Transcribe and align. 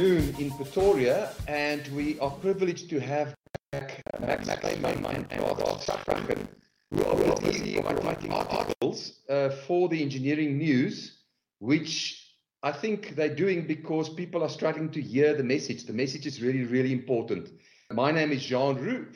Afternoon 0.00 0.34
in 0.38 0.50
Pretoria, 0.52 1.28
and 1.46 1.86
we 1.88 2.18
are 2.20 2.30
privileged 2.30 2.88
to 2.88 2.98
have 3.00 3.34
back 3.70 4.00
Max 4.18 4.46
Snyman 4.46 5.26
and 5.30 5.40
Garth 5.42 5.82
Strachan, 5.82 6.48
who 6.90 7.04
are 7.04 7.40
busy 7.42 7.78
writing 7.78 8.32
articles 8.32 9.20
uh, 9.28 9.50
for 9.50 9.90
the 9.90 10.00
engineering 10.00 10.56
news, 10.56 11.18
which 11.58 12.34
I 12.62 12.72
think 12.72 13.14
they're 13.14 13.34
doing 13.34 13.66
because 13.66 14.08
people 14.08 14.42
are 14.42 14.48
struggling 14.48 14.90
to 14.92 15.02
hear 15.02 15.34
the 15.34 15.44
message. 15.44 15.84
The 15.84 15.92
message 15.92 16.24
is 16.24 16.40
really, 16.40 16.64
really 16.64 16.94
important. 16.94 17.50
My 17.92 18.10
name 18.10 18.32
is 18.32 18.42
Jean 18.42 18.76
Roux. 18.76 19.06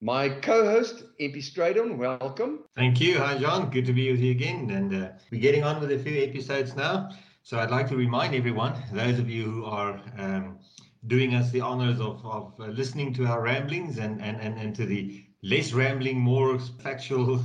My 0.00 0.30
co-host, 0.30 1.04
MP 1.20 1.36
Strydom, 1.36 1.98
welcome. 1.98 2.60
Thank 2.74 2.98
you. 2.98 3.18
Hi, 3.18 3.36
John. 3.36 3.68
Good 3.68 3.84
to 3.84 3.92
be 3.92 4.10
with 4.10 4.20
you 4.20 4.30
again. 4.30 4.70
And 4.70 5.04
uh, 5.04 5.08
we're 5.30 5.42
getting 5.42 5.64
on 5.64 5.80
with 5.80 5.92
a 5.92 5.98
few 5.98 6.22
episodes 6.22 6.74
now. 6.74 7.10
So 7.46 7.58
I'd 7.58 7.70
like 7.70 7.88
to 7.88 7.96
remind 7.96 8.34
everyone, 8.34 8.72
those 8.90 9.18
of 9.18 9.28
you 9.28 9.44
who 9.44 9.64
are 9.66 10.00
um, 10.16 10.60
doing 11.06 11.34
us 11.34 11.50
the 11.50 11.60
honors 11.60 12.00
of, 12.00 12.24
of 12.24 12.54
uh, 12.58 12.68
listening 12.68 13.12
to 13.14 13.26
our 13.26 13.42
ramblings 13.42 13.98
and, 13.98 14.22
and, 14.22 14.40
and, 14.40 14.58
and 14.58 14.74
to 14.76 14.86
the 14.86 15.26
less 15.42 15.74
rambling, 15.74 16.18
more 16.18 16.58
factual 16.58 17.44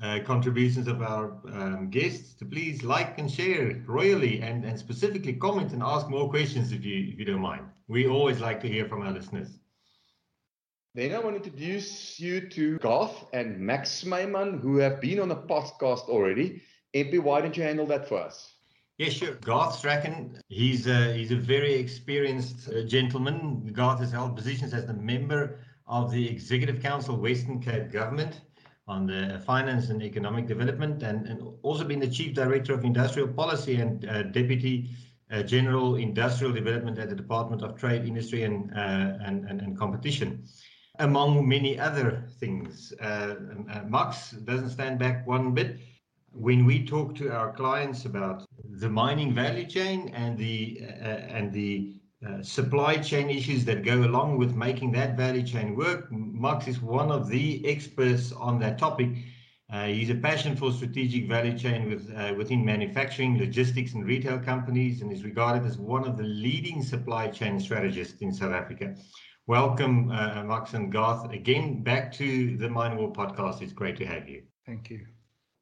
uh, 0.00 0.20
contributions 0.24 0.86
of 0.86 1.02
our 1.02 1.40
um, 1.52 1.90
guests, 1.90 2.34
to 2.34 2.44
please 2.44 2.84
like 2.84 3.18
and 3.18 3.28
share 3.28 3.82
royally 3.88 4.40
and, 4.42 4.64
and 4.64 4.78
specifically 4.78 5.32
comment 5.32 5.72
and 5.72 5.82
ask 5.82 6.08
more 6.08 6.30
questions 6.30 6.70
if 6.70 6.84
you, 6.84 7.10
if 7.12 7.18
you 7.18 7.24
don't 7.24 7.40
mind. 7.40 7.66
We 7.88 8.06
always 8.06 8.38
like 8.38 8.60
to 8.60 8.68
hear 8.68 8.86
from 8.86 9.02
our 9.02 9.10
listeners. 9.10 9.58
Then 10.94 11.16
I 11.16 11.18
want 11.18 11.42
to 11.42 11.50
introduce 11.50 12.20
you 12.20 12.48
to 12.50 12.78
Garth 12.78 13.24
and 13.32 13.58
Max 13.58 13.90
Snyman, 13.90 14.60
who 14.60 14.76
have 14.76 15.00
been 15.00 15.18
on 15.18 15.32
a 15.32 15.36
podcast 15.36 16.08
already. 16.08 16.62
MP, 16.94 17.18
why 17.20 17.40
don't 17.40 17.56
you 17.56 17.64
handle 17.64 17.86
that 17.86 18.06
for 18.08 18.18
us? 18.18 18.52
Yeah, 18.98 19.08
sure. 19.08 19.34
Garth 19.36 19.76
Strachan, 19.76 20.38
he's 20.48 20.86
a, 20.86 21.14
he's 21.14 21.30
a 21.30 21.36
very 21.36 21.74
experienced 21.74 22.68
uh, 22.68 22.82
gentleman. 22.82 23.70
Garth 23.72 24.00
has 24.00 24.12
held 24.12 24.36
positions 24.36 24.74
as 24.74 24.86
the 24.86 24.94
member 24.94 25.60
of 25.86 26.12
the 26.12 26.28
Executive 26.28 26.82
Council 26.82 27.16
Western 27.16 27.60
Cape 27.60 27.90
Government 27.90 28.42
on 28.88 29.06
the 29.06 29.42
finance 29.46 29.88
and 29.88 30.02
economic 30.02 30.46
development 30.46 31.02
and, 31.02 31.26
and 31.26 31.42
also 31.62 31.84
been 31.84 32.00
the 32.00 32.08
Chief 32.08 32.34
Director 32.34 32.74
of 32.74 32.84
Industrial 32.84 33.28
Policy 33.28 33.76
and 33.76 34.08
uh, 34.08 34.24
Deputy 34.24 34.90
uh, 35.30 35.42
General 35.42 35.96
Industrial 35.96 36.52
Development 36.52 36.98
at 36.98 37.08
the 37.08 37.16
Department 37.16 37.62
of 37.62 37.76
Trade, 37.76 38.04
Industry 38.04 38.42
and, 38.42 38.70
uh, 38.76 39.16
and, 39.24 39.48
and, 39.48 39.60
and, 39.62 39.78
Competition, 39.78 40.44
among 40.98 41.48
many 41.48 41.78
other 41.78 42.24
things. 42.38 42.92
Uh, 43.00 43.36
uh, 43.72 43.82
Max 43.88 44.32
doesn't 44.32 44.70
stand 44.70 44.98
back 44.98 45.26
one 45.26 45.54
bit 45.54 45.78
when 46.34 46.64
we 46.64 46.84
talk 46.84 47.14
to 47.16 47.30
our 47.30 47.52
clients 47.52 48.04
about 48.04 48.44
the 48.80 48.88
mining 48.88 49.34
value 49.34 49.66
chain 49.66 50.08
and 50.14 50.36
the 50.38 50.80
uh, 50.82 51.36
and 51.36 51.52
the 51.52 51.94
uh, 52.26 52.42
supply 52.42 52.96
chain 52.96 53.28
issues 53.28 53.64
that 53.64 53.84
go 53.84 54.04
along 54.04 54.38
with 54.38 54.54
making 54.54 54.92
that 54.92 55.16
value 55.16 55.42
chain 55.42 55.74
work, 55.76 56.06
Max 56.10 56.68
is 56.68 56.80
one 56.80 57.10
of 57.10 57.28
the 57.28 57.66
experts 57.66 58.32
on 58.32 58.58
that 58.60 58.78
topic. 58.78 59.10
Uh, 59.72 59.86
he's 59.86 60.10
a 60.10 60.14
passion 60.14 60.54
for 60.54 60.70
strategic 60.70 61.28
value 61.28 61.56
chain 61.56 61.88
with, 61.88 62.12
uh, 62.14 62.34
within 62.36 62.64
manufacturing, 62.64 63.38
logistics, 63.38 63.94
and 63.94 64.04
retail 64.06 64.38
companies, 64.38 65.00
and 65.00 65.10
is 65.10 65.24
regarded 65.24 65.64
as 65.66 65.78
one 65.78 66.06
of 66.06 66.16
the 66.16 66.22
leading 66.22 66.82
supply 66.82 67.26
chain 67.26 67.58
strategists 67.58 68.20
in 68.20 68.32
South 68.32 68.52
Africa. 68.52 68.94
Welcome, 69.46 70.10
uh, 70.10 70.44
Max 70.44 70.74
and 70.74 70.92
Garth, 70.92 71.32
again 71.32 71.82
back 71.82 72.12
to 72.12 72.56
the 72.56 72.68
Mind 72.68 72.98
Warp 72.98 73.16
podcast. 73.16 73.62
It's 73.62 73.72
great 73.72 73.96
to 73.96 74.06
have 74.06 74.28
you. 74.28 74.42
Thank 74.66 74.90
you. 74.90 75.11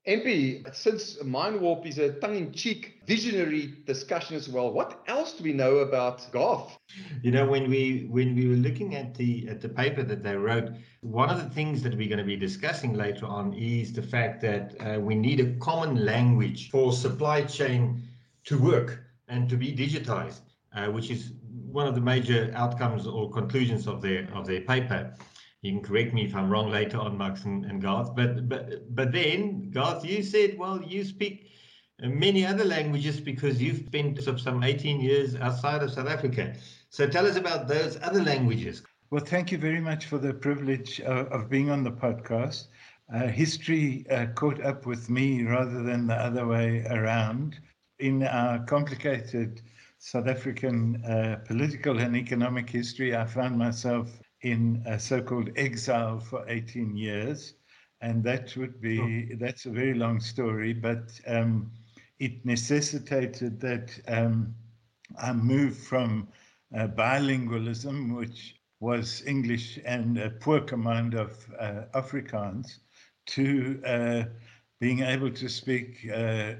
MP, 0.06 0.64
since 0.74 1.22
Mind 1.22 1.60
Warp 1.60 1.84
is 1.84 1.98
a 1.98 2.12
tongue-in-cheek 2.20 3.02
visionary 3.06 3.74
discussion 3.84 4.34
as 4.34 4.48
well, 4.48 4.72
what 4.72 5.02
else 5.06 5.34
do 5.34 5.44
we 5.44 5.52
know 5.52 5.78
about 5.78 6.26
Garth? 6.32 6.78
You 7.22 7.30
know, 7.30 7.46
when 7.46 7.68
we 7.68 8.06
when 8.10 8.34
we 8.34 8.48
were 8.48 8.56
looking 8.56 8.94
at 8.94 9.14
the 9.14 9.46
at 9.48 9.60
the 9.60 9.68
paper 9.68 10.02
that 10.02 10.22
they 10.22 10.36
wrote, 10.36 10.70
one 11.02 11.28
of 11.28 11.36
the 11.36 11.50
things 11.50 11.82
that 11.82 11.94
we're 11.94 12.08
going 12.08 12.18
to 12.18 12.24
be 12.24 12.36
discussing 12.36 12.94
later 12.94 13.26
on 13.26 13.52
is 13.52 13.92
the 13.92 14.02
fact 14.02 14.40
that 14.40 14.74
uh, 14.80 14.98
we 14.98 15.14
need 15.14 15.38
a 15.38 15.52
common 15.58 16.06
language 16.06 16.70
for 16.70 16.92
supply 16.94 17.42
chain 17.42 18.02
to 18.44 18.58
work 18.58 19.04
and 19.28 19.50
to 19.50 19.56
be 19.56 19.70
digitized, 19.70 20.40
uh, 20.74 20.86
which 20.86 21.10
is 21.10 21.32
one 21.70 21.86
of 21.86 21.94
the 21.94 22.00
major 22.00 22.50
outcomes 22.54 23.06
or 23.06 23.30
conclusions 23.30 23.86
of 23.86 24.00
their 24.00 24.26
of 24.32 24.46
their 24.46 24.62
paper 24.62 25.14
you 25.62 25.72
can 25.72 25.82
correct 25.82 26.14
me 26.14 26.24
if 26.24 26.34
I'm 26.34 26.50
wrong 26.50 26.70
later 26.70 26.98
on, 26.98 27.18
Max 27.18 27.44
and, 27.44 27.64
and 27.64 27.82
Garth. 27.82 28.14
But 28.14 28.48
but 28.48 28.94
but 28.94 29.12
then 29.12 29.70
Garth, 29.70 30.04
you 30.04 30.22
said, 30.22 30.58
well, 30.58 30.82
you 30.82 31.04
speak 31.04 31.50
many 32.02 32.46
other 32.46 32.64
languages 32.64 33.20
because 33.20 33.60
you've 33.60 33.84
spent 33.86 34.22
some 34.40 34.62
18 34.62 35.00
years 35.00 35.36
outside 35.36 35.82
of 35.82 35.92
South 35.92 36.08
Africa. 36.08 36.54
So 36.88 37.06
tell 37.06 37.26
us 37.26 37.36
about 37.36 37.68
those 37.68 37.98
other 38.02 38.22
languages. 38.22 38.82
Well, 39.10 39.24
thank 39.24 39.52
you 39.52 39.58
very 39.58 39.80
much 39.80 40.06
for 40.06 40.18
the 40.18 40.32
privilege 40.32 41.00
of, 41.00 41.26
of 41.28 41.50
being 41.50 41.70
on 41.70 41.84
the 41.84 41.90
podcast. 41.90 42.68
Uh, 43.12 43.26
history 43.26 44.06
uh, 44.10 44.26
caught 44.34 44.62
up 44.62 44.86
with 44.86 45.10
me 45.10 45.42
rather 45.42 45.82
than 45.82 46.06
the 46.06 46.14
other 46.14 46.46
way 46.46 46.86
around. 46.90 47.58
In 47.98 48.22
our 48.22 48.60
complicated 48.64 49.60
South 49.98 50.28
African 50.28 51.04
uh, 51.04 51.40
political 51.44 51.98
and 51.98 52.16
economic 52.16 52.70
history, 52.70 53.14
I 53.14 53.26
found 53.26 53.58
myself 53.58 54.08
in 54.42 54.82
a 54.86 54.98
so-called 54.98 55.50
exile 55.56 56.18
for 56.18 56.44
18 56.48 56.96
years, 56.96 57.54
and 58.00 58.24
that 58.24 58.56
would 58.56 58.80
be 58.80 59.34
that's 59.34 59.66
a 59.66 59.70
very 59.70 59.94
long 59.94 60.20
story, 60.20 60.72
but 60.72 61.20
um, 61.26 61.70
it 62.18 62.44
necessitated 62.44 63.60
that 63.60 63.98
um, 64.08 64.54
I 65.18 65.32
move 65.32 65.76
from 65.76 66.28
uh, 66.74 66.86
bilingualism, 66.86 68.16
which 68.16 68.56
was 68.80 69.22
English 69.26 69.78
and 69.84 70.18
a 70.18 70.30
poor 70.30 70.60
command 70.60 71.14
of 71.14 71.46
uh, 71.58 71.82
Afrikaans, 71.94 72.78
to 73.26 73.80
uh, 73.84 74.24
being 74.80 75.00
able 75.00 75.30
to 75.30 75.48
speak 75.48 76.08
uh, 76.10 76.54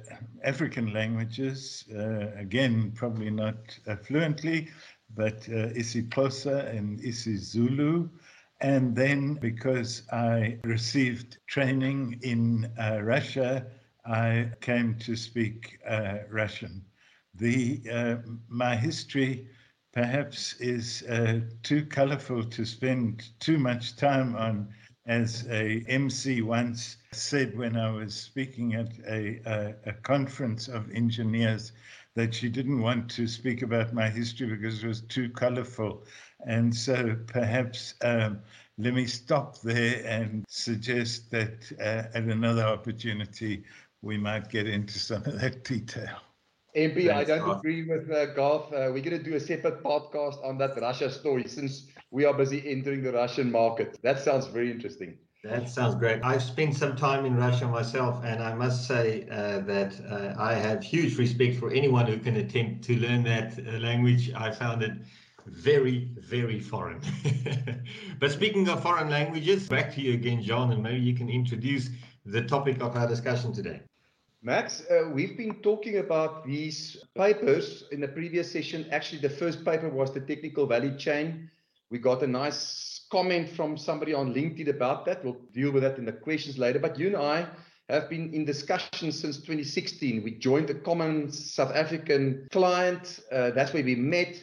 African 0.45 0.93
languages, 0.93 1.85
uh, 1.95 2.33
again, 2.37 2.93
probably 2.95 3.31
not 3.31 3.79
uh, 3.87 3.97
fluently, 3.97 4.69
but 5.15 5.49
uh, 5.49 5.73
isiXhosa 5.75 6.75
and 6.77 7.01
isiZulu. 7.01 8.09
And 8.61 8.95
then 8.95 9.35
because 9.35 10.03
I 10.13 10.59
received 10.65 11.39
training 11.47 12.21
in 12.23 12.71
uh, 12.79 13.01
Russia, 13.03 13.67
I 14.05 14.51
came 14.61 14.97
to 15.01 15.17
speak 15.17 15.79
uh, 15.89 16.19
Russian. 16.31 16.85
The, 17.35 17.81
uh, 17.91 18.17
my 18.49 18.77
history 18.77 19.49
perhaps 19.93 20.55
is 20.61 21.03
uh, 21.05 21.41
too 21.63 21.85
colorful 21.87 22.45
to 22.45 22.65
spend 22.65 23.29
too 23.41 23.59
much 23.59 23.97
time 23.97 24.37
on, 24.37 24.69
as 25.07 25.47
a 25.49 25.83
MC 25.89 26.43
once 26.43 26.99
said 27.13 27.57
when 27.57 27.77
I 27.77 27.91
was 27.91 28.15
speaking 28.15 28.75
at 28.75 28.93
a, 29.09 29.41
a, 29.47 29.75
a 29.87 29.93
conference 29.95 30.69
of 30.69 30.91
engineers 30.93 31.73
that 32.21 32.35
she 32.35 32.51
didn't 32.51 32.83
want 32.83 33.11
to 33.11 33.27
speak 33.27 33.63
about 33.63 33.95
my 33.95 34.09
history 34.11 34.47
because 34.47 34.85
it 34.85 34.87
was 34.87 35.01
too 35.03 35.31
colorful. 35.31 36.05
And 36.47 36.75
so 36.75 37.17
perhaps 37.27 37.95
um, 38.03 38.41
let 38.79 38.95
me 38.95 39.07
stop 39.07 39.61
there 39.63 40.05
and 40.07 40.45
suggest 40.49 41.31
that 41.31 41.73
uh, 41.81 42.17
at 42.17 42.25
another 42.25 42.65
opportunity 42.65 43.65
we 44.03 44.19
might 44.19 44.51
get 44.51 44.67
into 44.69 44.99
some 44.99 45.25
of 45.25 45.41
that 45.41 45.65
detail. 45.65 46.19
MP, 46.77 47.11
I 47.11 47.25
don't 47.25 47.49
agree 47.51 47.89
with 47.89 48.11
uh, 48.11 48.27
Garth. 48.35 48.73
Uh, 48.73 48.91
we're 48.93 49.03
going 49.03 49.19
to 49.19 49.23
do 49.23 49.35
a 49.35 49.41
separate 49.41 49.83
podcast 49.83 50.45
on 50.45 50.59
that 50.59 50.81
Russia 50.81 51.11
story 51.11 51.45
since 51.49 51.89
we 52.11 52.25
are 52.27 52.35
busy 52.35 52.63
entering 52.71 53.03
the 53.03 53.13
Russian 53.13 53.51
market. 53.51 53.99
That 54.03 54.21
sounds 54.21 54.47
very 54.47 54.71
interesting. 54.71 55.19
That 55.43 55.71
sounds 55.71 55.95
great. 55.95 56.23
I've 56.23 56.43
spent 56.43 56.77
some 56.77 56.97
time 56.97 57.25
in 57.25 57.35
Russia 57.35 57.67
myself, 57.67 58.23
and 58.25 58.43
I 58.43 58.53
must 58.53 58.87
say 58.87 59.27
uh, 59.31 59.61
that 59.61 59.99
uh, 60.07 60.35
I 60.39 60.53
have 60.53 60.83
huge 60.83 61.17
respect 61.17 61.59
for 61.59 61.71
anyone 61.71 62.07
who 62.07 62.19
can 62.19 62.37
attempt 62.37 62.85
to 62.85 62.97
learn 62.97 63.23
that 63.25 63.59
uh, 63.59 63.79
language. 63.79 64.31
I 64.35 64.51
found 64.51 64.83
it 64.83 64.93
very, 65.47 66.11
very 66.19 66.61
foreign. 66.61 67.01
but 68.21 68.31
speaking 68.31 68.69
of 68.69 68.83
foreign 68.83 69.09
languages, 69.09 69.67
back 69.67 69.95
to 69.95 70.03
you 70.03 70.13
again, 70.13 70.43
John, 70.43 70.73
and 70.73 70.83
maybe 70.83 71.01
you 71.01 71.15
can 71.15 71.31
introduce 71.31 71.89
the 72.27 72.43
topic 72.43 72.83
of 72.83 72.95
our 72.95 73.09
discussion 73.09 73.55
today. 73.55 73.81
Max, 74.43 74.85
uh, 74.91 75.09
we've 75.11 75.39
been 75.39 75.55
talking 75.63 75.99
about 75.99 76.47
these 76.47 77.03
papers 77.15 77.85
in 77.93 78.01
the 78.01 78.09
previous 78.09 78.53
session. 78.53 78.85
Actually, 78.91 79.23
the 79.23 79.31
first 79.31 79.65
paper 79.65 79.89
was 79.89 80.13
the 80.13 80.21
technical 80.21 80.67
value 80.67 80.97
chain. 80.99 81.51
We 81.89 81.99
got 81.99 82.23
a 82.23 82.27
nice 82.27 82.90
comment 83.11 83.49
from 83.49 83.77
somebody 83.77 84.15
on 84.15 84.33
LinkedIn 84.33 84.69
about 84.69 85.05
that. 85.07 85.25
We'll 85.25 85.41
deal 85.53 85.73
with 85.73 85.83
that 85.83 85.99
in 85.99 86.05
the 86.05 86.13
questions 86.13 86.59
later. 86.59 86.79
But 86.79 86.99
you 86.99 87.09
and 87.09 87.17
I 87.17 87.47
have 87.89 88.09
been 88.09 88.33
in 88.33 88.45
discussion 88.45 89.13
since 89.13 89.39
2016. 89.39 90.23
We 90.23 90.33
joined 90.33 90.71
a 90.71 90.75
common 90.75 91.31
South 91.33 91.75
African 91.75 92.49
client. 92.51 93.21
Uh, 93.33 93.51
that's 93.51 93.73
where 93.73 93.85
we 93.85 93.97
met. 93.97 94.43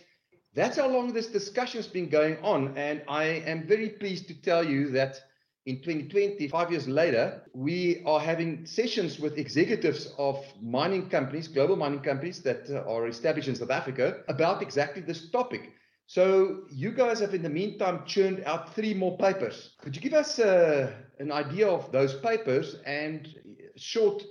That's 0.53 0.77
how 0.77 0.87
long 0.87 1.13
this 1.13 1.27
discussion 1.27 1.77
has 1.79 1.87
been 1.87 2.09
going 2.09 2.37
on. 2.43 2.77
And 2.77 3.03
I 3.07 3.25
am 3.25 3.67
very 3.67 3.89
pleased 3.89 4.27
to 4.27 4.41
tell 4.41 4.63
you 4.63 4.89
that 4.91 5.21
in 5.65 5.81
2020, 5.81 6.47
five 6.47 6.71
years 6.71 6.87
later, 6.87 7.41
we 7.53 8.01
are 8.05 8.19
having 8.19 8.65
sessions 8.65 9.19
with 9.19 9.37
executives 9.37 10.13
of 10.17 10.43
mining 10.61 11.09
companies, 11.09 11.47
global 11.47 11.75
mining 11.75 11.99
companies 11.99 12.41
that 12.43 12.69
uh, 12.69 12.89
are 12.89 13.07
established 13.07 13.49
in 13.49 13.55
South 13.55 13.71
Africa 13.71 14.21
about 14.29 14.61
exactly 14.61 15.01
this 15.01 15.29
topic. 15.29 15.73
So 16.07 16.61
you 16.71 16.91
guys 16.91 17.19
have 17.19 17.33
in 17.33 17.43
the 17.43 17.49
meantime 17.49 18.05
churned 18.05 18.41
out 18.45 18.73
three 18.73 18.93
more 18.93 19.17
papers. 19.17 19.71
Could 19.81 19.93
you 19.93 20.01
give 20.01 20.13
us 20.13 20.39
uh, 20.39 20.93
an 21.19 21.33
idea 21.33 21.67
of 21.67 21.91
those 21.91 22.15
papers 22.15 22.77
and 22.85 23.27
short 23.75 24.23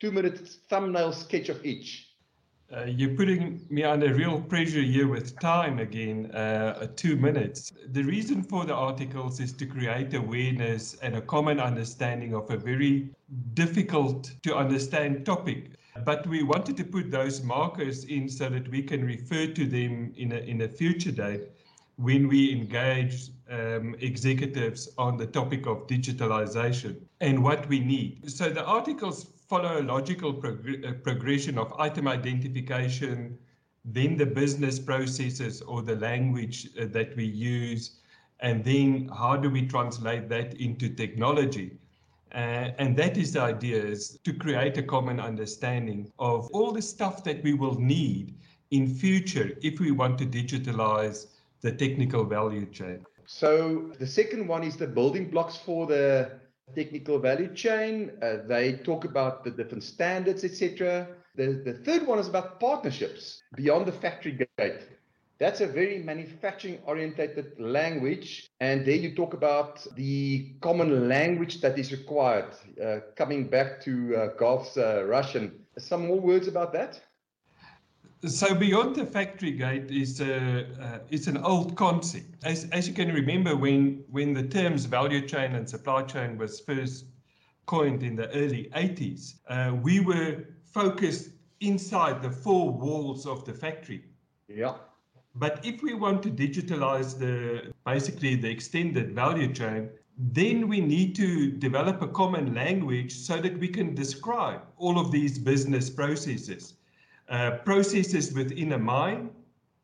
two 0.00 0.10
minute 0.10 0.40
thumbnail 0.68 1.12
sketch 1.12 1.48
of 1.48 1.64
each? 1.64 2.08
Uh, 2.76 2.84
you're 2.84 3.16
putting 3.16 3.64
me 3.70 3.84
under 3.84 4.12
real 4.12 4.40
pressure 4.40 4.82
here 4.82 5.06
with 5.06 5.38
time 5.40 5.78
again, 5.78 6.30
uh, 6.32 6.88
two 6.96 7.16
minutes. 7.16 7.72
The 7.92 8.02
reason 8.02 8.42
for 8.42 8.64
the 8.64 8.74
articles 8.74 9.38
is 9.38 9.52
to 9.54 9.66
create 9.66 10.14
awareness 10.14 10.94
and 10.94 11.16
a 11.16 11.20
common 11.20 11.60
understanding 11.60 12.34
of 12.34 12.50
a 12.50 12.56
very 12.56 13.10
difficult 13.54 14.32
to 14.42 14.56
understand 14.56 15.26
topic. 15.26 15.70
But 16.04 16.26
we 16.26 16.42
wanted 16.42 16.76
to 16.78 16.84
put 16.84 17.10
those 17.10 17.42
markers 17.42 18.04
in 18.04 18.28
so 18.28 18.48
that 18.48 18.68
we 18.68 18.82
can 18.82 19.04
refer 19.04 19.46
to 19.46 19.66
them 19.66 20.12
in 20.16 20.32
a, 20.32 20.36
in 20.36 20.62
a 20.62 20.68
future 20.68 21.12
date 21.12 21.42
when 21.96 22.28
we 22.28 22.52
engage 22.52 23.30
um, 23.50 23.94
executives 24.00 24.88
on 24.96 25.16
the 25.16 25.26
topic 25.26 25.66
of 25.66 25.86
digitalization 25.86 26.96
and 27.20 27.42
what 27.42 27.68
we 27.68 27.80
need. 27.80 28.30
So 28.30 28.48
the 28.48 28.64
articles 28.64 29.26
follow 29.48 29.80
a 29.80 29.82
logical 29.82 30.32
prog- 30.32 30.84
uh, 30.84 30.92
progression 31.02 31.58
of 31.58 31.72
item 31.78 32.08
identification, 32.08 33.36
then 33.84 34.16
the 34.16 34.26
business 34.26 34.78
processes 34.78 35.60
or 35.62 35.82
the 35.82 35.96
language 35.96 36.68
uh, 36.80 36.86
that 36.92 37.16
we 37.16 37.24
use, 37.24 37.98
and 38.40 38.64
then 38.64 39.10
how 39.16 39.36
do 39.36 39.50
we 39.50 39.66
translate 39.66 40.28
that 40.30 40.54
into 40.60 40.88
technology. 40.88 41.79
Uh, 42.34 42.70
and 42.78 42.96
that 42.96 43.16
is 43.16 43.32
the 43.32 43.40
idea 43.40 43.82
is 43.82 44.18
to 44.24 44.32
create 44.32 44.78
a 44.78 44.82
common 44.82 45.18
understanding 45.18 46.10
of 46.18 46.48
all 46.52 46.72
the 46.72 46.82
stuff 46.82 47.24
that 47.24 47.42
we 47.42 47.54
will 47.54 47.78
need 47.78 48.34
in 48.70 48.86
future 48.86 49.50
if 49.62 49.80
we 49.80 49.90
want 49.90 50.16
to 50.18 50.26
digitalize 50.26 51.26
the 51.60 51.72
technical 51.72 52.24
value 52.24 52.66
chain. 52.66 53.04
So 53.26 53.92
the 53.98 54.06
second 54.06 54.46
one 54.46 54.62
is 54.62 54.76
the 54.76 54.86
building 54.86 55.30
blocks 55.30 55.56
for 55.56 55.86
the 55.86 56.40
technical 56.74 57.18
value 57.18 57.52
chain. 57.54 58.12
Uh, 58.22 58.38
they 58.46 58.74
talk 58.74 59.04
about 59.04 59.44
the 59.44 59.50
different 59.50 59.82
standards, 59.82 60.44
etc. 60.44 61.08
The, 61.36 61.62
the 61.64 61.74
third 61.74 62.06
one 62.06 62.18
is 62.18 62.28
about 62.28 62.60
partnerships 62.60 63.42
beyond 63.56 63.86
the 63.86 63.92
factory 63.92 64.46
gate. 64.58 64.82
That's 65.40 65.62
a 65.62 65.66
very 65.66 66.02
manufacturing 66.02 66.80
orientated 66.84 67.58
language. 67.58 68.46
And 68.60 68.84
there 68.86 68.96
you 68.96 69.14
talk 69.14 69.32
about 69.32 69.86
the 69.96 70.52
common 70.60 71.08
language 71.08 71.62
that 71.62 71.78
is 71.78 71.92
required. 71.92 72.54
Uh, 72.78 73.00
coming 73.16 73.48
back 73.48 73.80
to 73.84 74.14
uh, 74.14 74.26
Garth's 74.36 74.76
uh, 74.76 75.04
Russian, 75.06 75.64
some 75.78 76.06
more 76.08 76.20
words 76.20 76.46
about 76.46 76.74
that? 76.74 77.00
So 78.26 78.54
beyond 78.54 78.96
the 78.96 79.06
factory 79.06 79.52
gate 79.52 79.90
is 79.90 80.20
a 80.20 80.66
uh, 80.78 80.98
it's 81.08 81.26
an 81.26 81.38
old 81.38 81.74
concept. 81.74 82.44
As 82.44 82.68
as 82.70 82.86
you 82.86 82.92
can 82.92 83.10
remember, 83.10 83.56
when 83.56 84.04
when 84.10 84.34
the 84.34 84.42
terms 84.42 84.84
value 84.84 85.26
chain 85.26 85.54
and 85.54 85.66
supply 85.66 86.02
chain 86.02 86.36
was 86.36 86.60
first 86.60 87.06
coined 87.64 88.02
in 88.02 88.16
the 88.16 88.28
early 88.34 88.68
80s, 88.74 89.36
uh, 89.48 89.74
we 89.74 90.00
were 90.00 90.44
focused 90.64 91.30
inside 91.60 92.20
the 92.20 92.30
four 92.30 92.70
walls 92.70 93.26
of 93.26 93.46
the 93.46 93.54
factory. 93.54 94.04
Yeah. 94.48 94.74
But 95.40 95.64
if 95.64 95.82
we 95.82 95.94
want 95.94 96.22
to 96.24 96.30
digitalize 96.30 97.18
the 97.18 97.72
basically 97.86 98.34
the 98.34 98.50
extended 98.50 99.14
value 99.14 99.50
chain, 99.52 99.88
then 100.18 100.68
we 100.68 100.80
need 100.80 101.16
to 101.16 101.50
develop 101.50 102.02
a 102.02 102.08
common 102.08 102.54
language 102.54 103.12
so 103.14 103.40
that 103.40 103.58
we 103.58 103.68
can 103.68 103.94
describe 103.94 104.60
all 104.76 104.98
of 104.98 105.10
these 105.10 105.38
business 105.38 105.88
processes 105.88 106.74
uh, 107.30 107.52
processes 107.64 108.34
within 108.34 108.72
a 108.72 108.78
mine 108.78 109.30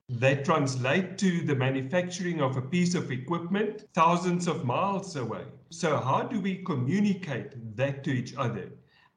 that 0.08 0.44
translate 0.44 1.16
to 1.18 1.40
the 1.42 1.54
manufacturing 1.54 2.42
of 2.42 2.56
a 2.56 2.62
piece 2.62 2.94
of 2.94 3.10
equipment 3.10 3.84
thousands 3.94 4.46
of 4.46 4.64
miles 4.64 5.16
away. 5.16 5.44
So, 5.70 5.96
how 5.96 6.22
do 6.22 6.40
we 6.40 6.56
communicate 6.64 7.76
that 7.76 8.04
to 8.04 8.10
each 8.10 8.34
other? 8.36 8.68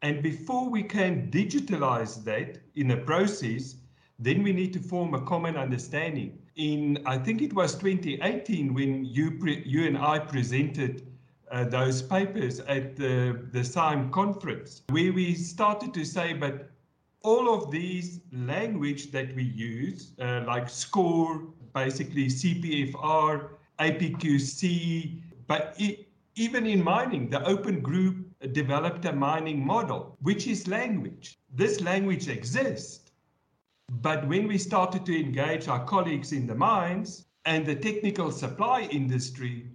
And 0.02 0.24
before 0.24 0.70
we 0.70 0.84
can 0.84 1.30
digitalize 1.30 2.24
that 2.24 2.60
in 2.76 2.92
a 2.92 2.98
process, 2.98 3.76
then 4.20 4.44
we 4.44 4.52
need 4.52 4.74
to 4.74 4.80
form 4.80 5.14
a 5.14 5.22
common 5.22 5.56
understanding. 5.56 6.38
In, 6.56 7.02
I 7.06 7.18
think 7.18 7.42
it 7.42 7.54
was 7.54 7.76
2018 7.76 8.74
when 8.74 9.06
you, 9.06 9.32
pre, 9.32 9.64
you 9.66 9.88
and 9.88 9.98
I 9.98 10.20
presented 10.20 11.08
uh, 11.52 11.64
those 11.64 12.02
papers 12.02 12.60
at 12.60 12.96
the, 12.96 13.48
the 13.52 13.64
SIME 13.64 14.12
conference, 14.12 14.84
where 14.90 15.14
we 15.14 15.34
started 15.34 15.94
to 15.94 16.04
say, 16.04 16.34
but 16.34 16.70
all 17.24 17.54
of 17.54 17.72
these 17.72 18.20
language 18.32 19.12
that 19.12 19.34
we 19.36 19.44
use, 19.44 20.14
uh, 20.20 20.44
like 20.46 20.70
SCORE, 20.70 21.42
basically 21.74 22.28
CPFR, 22.28 23.50
APQC, 23.80 25.22
but 25.48 25.76
it, 25.80 26.08
even 26.36 26.66
in 26.66 26.84
mining, 26.84 27.30
the 27.30 27.46
open 27.48 27.82
group 27.82 28.26
developed 28.54 29.06
a 29.06 29.14
mining 29.14 29.66
model, 29.66 30.18
which 30.22 30.48
is 30.48 30.68
language. 30.68 31.40
This 31.54 31.82
language 31.82 32.30
exists. 32.30 33.09
But 33.92 34.28
when 34.28 34.48
we 34.48 34.60
started 34.60 35.04
to 35.08 35.20
engage 35.20 35.68
our 35.68 35.84
colleagues 35.84 36.32
in 36.32 36.46
the 36.46 36.54
mines 36.54 37.26
and 37.46 37.66
the 37.66 37.76
technical 37.76 38.32
supply 38.32 38.84
industry, 38.92 39.72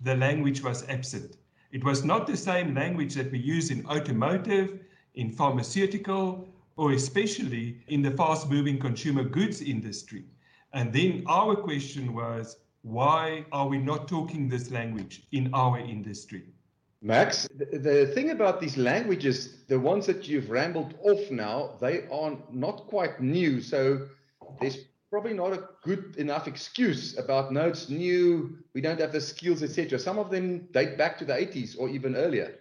the 0.00 0.14
language 0.14 0.62
was 0.62 0.88
absent. 0.88 1.36
It 1.72 1.82
was 1.82 2.04
not 2.04 2.28
the 2.28 2.36
same 2.36 2.74
language 2.74 3.14
that 3.14 3.32
we 3.32 3.38
use 3.38 3.72
in 3.72 3.84
automotive, 3.86 4.78
in 5.14 5.32
pharmaceutical, 5.32 6.48
or 6.76 6.92
especially 6.92 7.82
in 7.88 8.02
the 8.02 8.12
fast 8.12 8.48
moving 8.48 8.78
consumer 8.78 9.24
goods 9.24 9.60
industry. 9.60 10.24
And 10.72 10.92
then 10.92 11.24
our 11.26 11.56
question 11.56 12.14
was, 12.14 12.58
why 12.82 13.46
are 13.50 13.66
we 13.66 13.78
not 13.78 14.06
talking 14.06 14.48
this 14.48 14.70
language 14.70 15.26
in 15.32 15.52
our 15.52 15.80
industry? 15.80 16.44
Max, 17.02 17.48
the, 17.56 17.78
the 17.78 18.06
thing 18.08 18.30
about 18.30 18.60
these 18.60 18.76
languages, 18.76 19.64
the 19.68 19.78
ones 19.78 20.06
that 20.06 20.26
you've 20.26 20.50
rambled 20.50 20.94
off 21.02 21.30
now, 21.30 21.76
they 21.80 22.06
are 22.10 22.36
not 22.50 22.86
quite 22.88 23.20
new. 23.20 23.60
So 23.60 24.08
there's 24.60 24.78
probably 25.10 25.34
not 25.34 25.52
a 25.52 25.68
good 25.82 26.16
enough 26.16 26.48
excuse 26.48 27.16
about 27.18 27.52
no, 27.52 27.68
it's 27.68 27.88
new, 27.88 28.58
we 28.74 28.80
don't 28.80 29.00
have 29.00 29.12
the 29.12 29.20
skills, 29.20 29.62
etc. 29.62 29.98
Some 29.98 30.18
of 30.18 30.30
them 30.30 30.68
date 30.72 30.98
back 30.98 31.18
to 31.18 31.24
the 31.24 31.34
80s 31.34 31.78
or 31.78 31.88
even 31.88 32.16
earlier. 32.16 32.54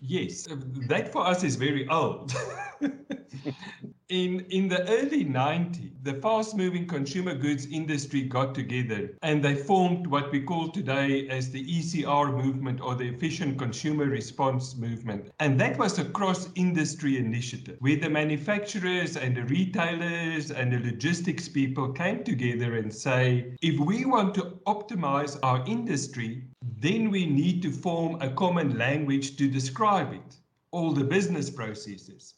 Yes, 0.00 0.46
that 0.88 1.12
for 1.12 1.26
us 1.26 1.44
is 1.44 1.56
very 1.56 1.88
old. 1.88 2.34
in 4.10 4.40
in 4.50 4.68
the 4.68 4.86
early 4.90 5.24
90s, 5.24 5.90
the 6.02 6.12
fast-moving 6.20 6.86
consumer 6.86 7.34
goods 7.34 7.64
industry 7.64 8.20
got 8.20 8.54
together 8.54 9.16
and 9.22 9.42
they 9.42 9.54
formed 9.54 10.06
what 10.06 10.30
we 10.30 10.42
call 10.42 10.68
today 10.68 11.26
as 11.28 11.50
the 11.50 11.64
ECR 11.64 12.30
movement 12.36 12.82
or 12.82 12.94
the 12.94 13.08
efficient 13.08 13.56
consumer 13.58 14.04
response 14.04 14.76
movement. 14.76 15.30
And 15.40 15.58
that 15.58 15.78
was 15.78 15.98
a 15.98 16.04
cross-industry 16.04 17.16
initiative 17.16 17.78
where 17.80 17.96
the 17.96 18.10
manufacturers 18.10 19.16
and 19.16 19.34
the 19.34 19.44
retailers 19.44 20.50
and 20.50 20.70
the 20.70 20.80
logistics 20.80 21.48
people 21.48 21.90
came 21.92 22.22
together 22.24 22.76
and 22.76 22.92
say, 22.92 23.56
if 23.62 23.80
we 23.80 24.04
want 24.04 24.34
to 24.34 24.60
optimize 24.66 25.38
our 25.42 25.64
industry, 25.66 26.44
then 26.60 27.10
we 27.10 27.24
need 27.24 27.62
to 27.62 27.70
form 27.70 28.20
a 28.20 28.28
common 28.28 28.76
language 28.76 29.36
to 29.38 29.48
describe 29.48 30.12
it, 30.12 30.36
all 30.72 30.92
the 30.92 31.04
business 31.04 31.48
processes. 31.48 32.34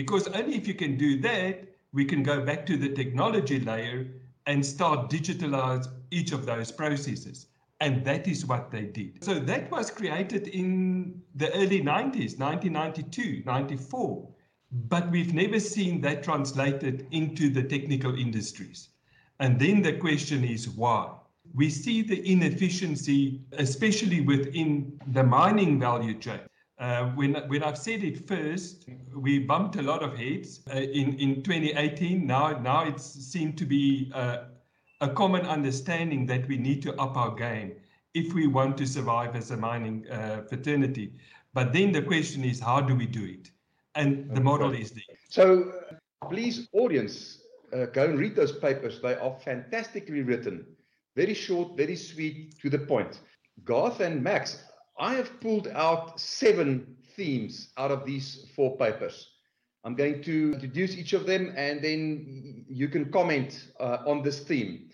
Because 0.00 0.28
only 0.28 0.56
if 0.56 0.66
you 0.66 0.72
can 0.72 0.96
do 0.96 1.20
that, 1.20 1.62
we 1.92 2.06
can 2.06 2.22
go 2.22 2.42
back 2.42 2.64
to 2.64 2.78
the 2.78 2.88
technology 2.88 3.60
layer 3.60 4.06
and 4.46 4.64
start 4.64 5.10
digitalize 5.10 5.88
each 6.10 6.32
of 6.32 6.46
those 6.46 6.72
processes. 6.72 7.48
And 7.80 8.02
that 8.06 8.26
is 8.26 8.46
what 8.46 8.70
they 8.70 8.84
did. 8.84 9.22
So 9.22 9.38
that 9.38 9.70
was 9.70 9.90
created 9.90 10.48
in 10.48 11.20
the 11.34 11.52
early 11.52 11.82
90s, 11.82 12.38
1992, 12.38 13.42
94. 13.44 14.26
But 14.88 15.10
we've 15.10 15.34
never 15.34 15.60
seen 15.60 16.00
that 16.00 16.22
translated 16.22 17.06
into 17.10 17.50
the 17.50 17.62
technical 17.62 18.18
industries. 18.18 18.88
And 19.38 19.60
then 19.60 19.82
the 19.82 19.98
question 19.98 20.44
is 20.44 20.66
why? 20.66 21.10
We 21.54 21.68
see 21.68 22.00
the 22.00 22.26
inefficiency, 22.26 23.42
especially 23.52 24.22
within 24.22 24.98
the 25.08 25.24
mining 25.24 25.78
value 25.78 26.14
chain. 26.14 26.40
Uh, 26.80 27.10
when, 27.10 27.34
when 27.48 27.62
I've 27.62 27.76
said 27.76 28.02
it 28.02 28.26
first, 28.26 28.88
we 29.14 29.38
bumped 29.38 29.76
a 29.76 29.82
lot 29.82 30.02
of 30.02 30.16
heads 30.16 30.60
uh, 30.74 30.78
in, 30.78 31.18
in 31.18 31.42
2018. 31.42 32.26
Now, 32.26 32.58
now 32.58 32.86
it 32.86 32.98
seemed 32.98 33.58
to 33.58 33.66
be 33.66 34.10
uh, 34.14 34.44
a 35.02 35.08
common 35.10 35.42
understanding 35.42 36.24
that 36.26 36.48
we 36.48 36.56
need 36.56 36.80
to 36.82 36.94
up 36.96 37.18
our 37.18 37.34
game 37.34 37.72
if 38.14 38.32
we 38.32 38.46
want 38.46 38.78
to 38.78 38.86
survive 38.86 39.36
as 39.36 39.50
a 39.50 39.58
mining 39.58 40.08
uh, 40.10 40.42
fraternity. 40.48 41.12
But 41.52 41.74
then 41.74 41.92
the 41.92 42.00
question 42.00 42.44
is, 42.44 42.58
how 42.58 42.80
do 42.80 42.94
we 42.96 43.06
do 43.06 43.26
it? 43.26 43.50
And 43.94 44.34
the 44.34 44.40
model 44.40 44.72
is 44.72 44.90
there. 44.90 45.16
So, 45.28 45.74
please, 46.30 46.66
audience, 46.72 47.42
uh, 47.74 47.86
go 47.86 48.04
and 48.04 48.18
read 48.18 48.34
those 48.34 48.52
papers. 48.52 49.00
They 49.02 49.16
are 49.16 49.36
fantastically 49.44 50.22
written, 50.22 50.64
very 51.14 51.34
short, 51.34 51.76
very 51.76 51.96
sweet, 51.96 52.58
to 52.60 52.70
the 52.70 52.78
point. 52.78 53.20
Garth 53.64 54.00
and 54.00 54.22
Max, 54.22 54.64
I 55.00 55.14
have 55.14 55.40
pulled 55.40 55.66
out 55.68 56.20
seven 56.20 56.94
themes 57.16 57.70
out 57.78 57.90
of 57.90 58.04
these 58.04 58.44
four 58.54 58.76
papers. 58.76 59.30
I'm 59.82 59.94
going 59.94 60.22
to 60.24 60.52
introduce 60.52 60.94
each 60.94 61.14
of 61.14 61.24
them 61.24 61.54
and 61.56 61.82
then 61.82 62.66
you 62.68 62.86
can 62.86 63.10
comment 63.10 63.68
uh, 63.80 63.98
on 64.06 64.22
this 64.22 64.40
theme. 64.40 64.90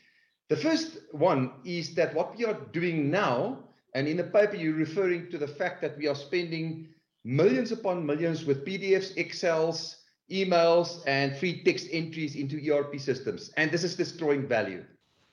The 0.49 0.57
first 0.57 0.99
one 1.11 1.55
is 1.65 1.97
that 1.97 2.15
what 2.15 2.39
we 2.39 2.45
are 2.45 2.55
doing 2.73 3.11
now, 3.11 3.65
and 3.95 4.07
in 4.07 4.17
the 4.17 4.23
paper 4.23 4.55
you're 4.55 4.75
referring 4.75 5.29
to 5.33 5.39
the 5.39 5.49
fact 5.49 5.83
that 5.83 5.99
we 5.99 6.07
are 6.07 6.15
spending 6.15 6.87
millions 7.25 7.73
upon 7.73 8.07
millions 8.07 8.45
with 8.45 8.65
PDFs, 8.65 9.17
Excels, 9.17 9.97
emails, 10.31 11.03
and 11.09 11.37
free 11.37 11.65
text 11.65 11.89
entries 11.91 12.37
into 12.37 12.63
ERP 12.73 13.01
systems. 13.01 13.51
And 13.57 13.73
this 13.73 13.83
is 13.83 13.97
destroying 13.97 14.47
value. 14.47 14.85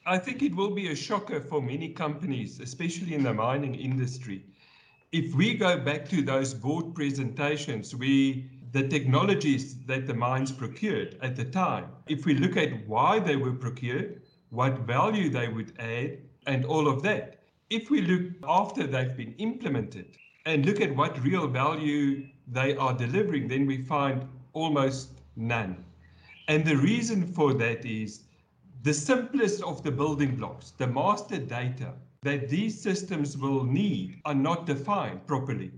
I 0.08 0.18
think 0.18 0.42
it 0.42 0.56
will 0.56 0.72
be 0.72 0.88
a 0.88 0.96
shocker 0.96 1.42
for 1.42 1.62
many 1.62 1.89
companies, 1.89 2.60
especially 2.60 3.13
in 3.13 3.22
the 3.22 3.34
mining 3.36 3.75
industry. 3.75 4.44
If 5.13 5.36
we 5.36 5.53
go 5.53 5.77
back 5.77 6.10
to 6.10 6.24
those 6.24 6.55
board 6.55 6.96
presentations, 6.96 7.96
we 7.96 8.50
the 8.72 8.88
technologies 8.88 9.75
that 9.86 10.08
the 10.08 10.13
mines 10.15 10.51
procured 10.51 11.20
at 11.22 11.36
the 11.36 11.46
time, 11.46 11.86
if 12.08 12.25
we 12.25 12.34
look 12.34 12.58
at 12.58 12.88
why 12.88 13.20
they 13.20 13.36
were 13.36 13.53
procured, 13.53 14.24
what 14.50 14.79
value 14.79 15.29
they 15.29 15.50
would 15.50 15.74
add, 15.77 16.17
and 16.48 16.65
all 16.65 16.88
of 16.88 17.03
that. 17.03 17.43
If 17.70 17.91
we 17.91 18.01
look 18.01 18.24
after 18.48 18.88
they've 18.88 19.15
been 19.15 19.36
implemented 19.38 20.17
and 20.48 20.65
look 20.65 20.82
at 20.82 20.96
what 20.96 21.24
real 21.24 21.48
value 21.48 22.27
they 22.48 22.75
are 22.75 22.98
delivering, 22.98 23.48
then 23.48 23.67
we 23.67 23.84
find 23.84 24.27
almost 24.53 25.22
none. 25.36 25.86
And 26.48 26.65
the 26.65 26.77
reason 26.77 27.27
for 27.27 27.53
that 27.53 27.86
is 27.86 28.22
the 28.82 28.96
simplest 28.96 29.62
of 29.62 29.84
the 29.84 29.91
building 29.91 30.38
blocks, 30.38 30.72
the 30.72 30.88
master 30.88 31.38
data 31.38 31.93
that 32.24 32.50
these 32.50 32.82
systems 32.82 33.38
will 33.38 33.63
need 33.63 34.20
are 34.25 34.34
not 34.34 34.65
defined 34.65 35.27
properly, 35.27 35.72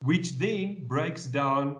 which 0.00 0.38
then 0.38 0.84
breaks 0.86 1.26
down 1.26 1.76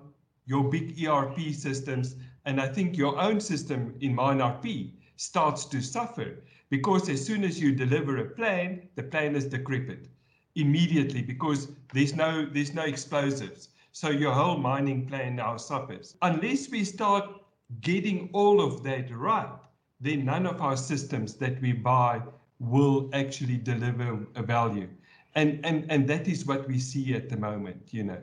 your 0.46 0.64
big 0.64 1.02
ERP 1.02 1.54
systems. 1.54 2.16
And 2.44 2.60
I 2.60 2.68
think 2.68 2.96
your 2.96 3.18
own 3.18 3.40
system 3.40 3.94
in 4.00 4.14
MineRP 4.14 4.92
starts 5.16 5.64
to 5.66 5.80
suffer 5.80 6.42
because 6.68 7.08
as 7.08 7.24
soon 7.24 7.44
as 7.44 7.60
you 7.60 7.74
deliver 7.74 8.18
a 8.18 8.30
plan, 8.30 8.88
the 8.96 9.02
plan 9.02 9.34
is 9.36 9.46
decrepit 9.46 10.08
immediately 10.54 11.22
because 11.22 11.68
there's 11.94 12.14
no 12.14 12.46
there's 12.46 12.74
no 12.74 12.82
explosives. 12.82 13.68
So 13.92 14.10
your 14.10 14.32
whole 14.32 14.58
mining 14.58 15.06
plan 15.06 15.36
now 15.36 15.56
suffers. 15.56 16.16
Unless 16.22 16.70
we 16.70 16.84
start 16.84 17.28
getting 17.80 18.30
all 18.32 18.60
of 18.60 18.82
that 18.84 19.14
right, 19.14 19.48
then 20.00 20.24
none 20.24 20.46
of 20.46 20.60
our 20.60 20.76
systems 20.76 21.34
that 21.34 21.60
we 21.60 21.72
buy 21.72 22.22
will 22.62 23.10
actually 23.12 23.56
deliver 23.56 24.26
a 24.34 24.42
value. 24.42 24.88
And 25.34 25.64
and 25.64 25.90
and 25.90 26.08
that 26.08 26.28
is 26.28 26.46
what 26.46 26.68
we 26.68 26.78
see 26.78 27.14
at 27.14 27.28
the 27.28 27.36
moment, 27.36 27.92
you 27.92 28.04
know. 28.04 28.22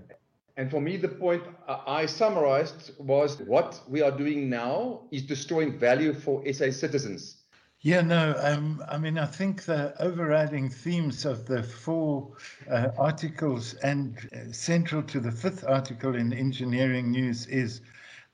And 0.58 0.70
for 0.70 0.82
me, 0.82 0.98
the 0.98 1.08
point 1.08 1.44
I 1.68 2.06
summarized 2.06 2.92
was 3.00 3.40
what 3.40 3.82
we 3.88 4.02
are 4.02 4.12
doing 4.12 4.50
now 4.50 5.02
is 5.12 5.22
destroying 5.24 5.80
value 5.80 6.14
for 6.14 6.44
SA 6.52 6.72
citizens. 6.72 7.38
Yeah, 7.82 8.02
no, 8.02 8.36
um, 8.40 8.84
I 8.90 8.98
mean, 8.98 9.18
I 9.18 9.26
think 9.26 9.64
the 9.64 9.94
overriding 10.02 10.70
themes 10.70 11.26
of 11.26 11.46
the 11.46 11.64
four 11.64 12.34
uh, 12.70 12.90
articles 12.98 13.74
and 13.76 14.18
uh, 14.34 14.52
central 14.52 15.02
to 15.04 15.22
the 15.22 15.32
fifth 15.32 15.64
article 15.66 16.16
in 16.16 16.34
Engineering 16.34 17.10
News 17.10 17.48
is 17.48 17.80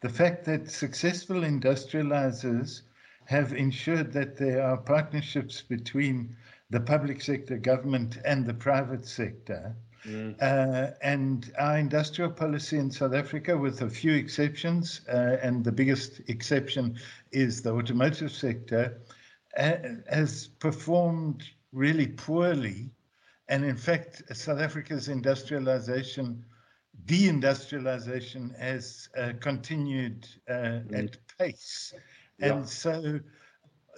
the 0.01 0.09
fact 0.09 0.45
that 0.45 0.71
successful 0.71 1.41
industrializers 1.41 2.81
have 3.25 3.53
ensured 3.53 4.13
that 4.13 4.37
there 4.37 4.61
are 4.63 4.77
partnerships 4.77 5.61
between 5.61 6.35
the 6.69 6.79
public 6.79 7.21
sector, 7.21 7.57
government, 7.57 8.17
and 8.25 8.45
the 8.45 8.53
private 8.53 9.07
sector 9.07 9.75
Mm. 10.07 10.35
Uh, 10.39 10.91
and 11.01 11.51
our 11.57 11.77
industrial 11.77 12.31
policy 12.31 12.77
in 12.77 12.91
South 12.91 13.13
Africa, 13.13 13.57
with 13.57 13.81
a 13.81 13.89
few 13.89 14.13
exceptions, 14.13 15.01
uh, 15.09 15.37
and 15.41 15.63
the 15.63 15.71
biggest 15.71 16.21
exception 16.27 16.97
is 17.31 17.61
the 17.61 17.73
automotive 17.73 18.31
sector, 18.31 19.01
uh, 19.57 19.75
has 20.09 20.47
performed 20.59 21.43
really 21.71 22.07
poorly. 22.07 22.91
And 23.47 23.65
in 23.65 23.77
fact, 23.77 24.23
South 24.35 24.59
Africa's 24.59 25.07
industrialization, 25.07 26.45
deindustrialization, 27.05 28.57
has 28.59 29.09
uh, 29.17 29.33
continued 29.39 30.27
mm. 30.47 31.03
at 31.03 31.17
pace. 31.37 31.93
Yeah. 32.39 32.53
And 32.53 32.69
so 32.69 33.19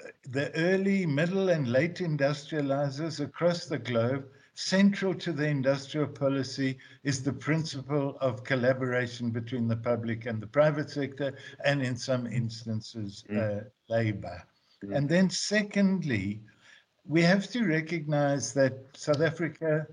uh, 0.04 0.08
the 0.30 0.54
early, 0.56 1.06
middle, 1.06 1.50
and 1.50 1.68
late 1.68 1.96
industrializers 1.96 3.20
across 3.20 3.66
the 3.66 3.80
globe 3.80 4.26
Central 4.58 5.14
to 5.14 5.32
the 5.32 5.48
industrial 5.48 6.08
policy 6.08 6.80
is 7.04 7.22
the 7.22 7.32
principle 7.32 8.18
of 8.22 8.44
collaboration 8.44 9.30
between 9.30 9.68
the 9.68 9.78
public 9.78 10.26
and 10.26 10.42
the 10.42 10.48
private 10.48 10.90
sector, 10.90 11.38
and 11.64 11.80
in 11.84 11.96
some 11.96 12.26
instances, 12.26 13.24
mm. 13.30 13.38
uh, 13.38 13.64
labor. 13.88 14.42
Mm. 14.84 14.98
And 14.98 15.08
then, 15.08 15.30
secondly, 15.30 16.42
we 17.06 17.22
have 17.22 17.46
to 17.52 17.66
recognize 17.66 18.52
that 18.54 18.74
South 18.94 19.22
Africa 19.22 19.86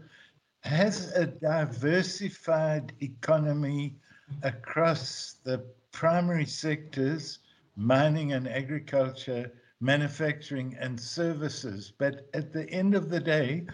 has 0.61 1.13
a 1.13 1.27
diversified 1.27 2.95
economy 3.03 3.97
across 4.45 5.37
the 5.45 5.63
primary 5.93 6.47
sectors, 6.47 7.41
mining 7.77 8.33
and 8.33 8.49
agriculture, 8.49 9.53
manufacturing 9.81 10.77
and 10.81 10.99
services. 10.99 11.93
But 11.99 12.29
at 12.35 12.53
the 12.53 12.69
end 12.71 12.95
of 12.95 13.11
the 13.11 13.21
day, 13.21 13.67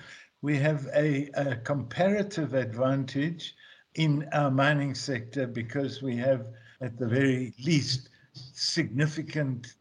we 0.43 0.57
have 0.59 0.87
a, 0.95 1.29
a 1.35 1.57
comparative 1.57 2.55
advantage 2.55 3.55
in 3.95 4.29
our 4.33 4.51
mining 4.51 4.95
sector 4.95 5.47
because 5.47 6.03
we 6.03 6.17
have, 6.17 6.47
at 6.81 6.99
the 6.99 7.07
very 7.07 7.55
least, 7.65 8.09
significant 8.33 9.75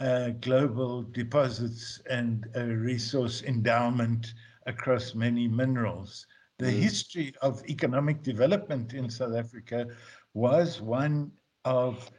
uh, 0.00 0.30
global 0.40 1.02
deposits 1.02 2.00
and 2.10 2.46
resource 2.54 3.42
endowment 3.42 4.34
across 4.66 5.14
many 5.14 5.48
minerals. 5.48 6.26
The 6.58 6.66
mm. 6.66 6.80
history 6.80 7.34
of 7.42 7.62
economic 7.68 8.22
development 8.22 8.94
in 8.94 9.10
South 9.10 9.34
Africa 9.34 9.86
was 10.34 10.80
one 10.80 11.30
of 11.64 12.10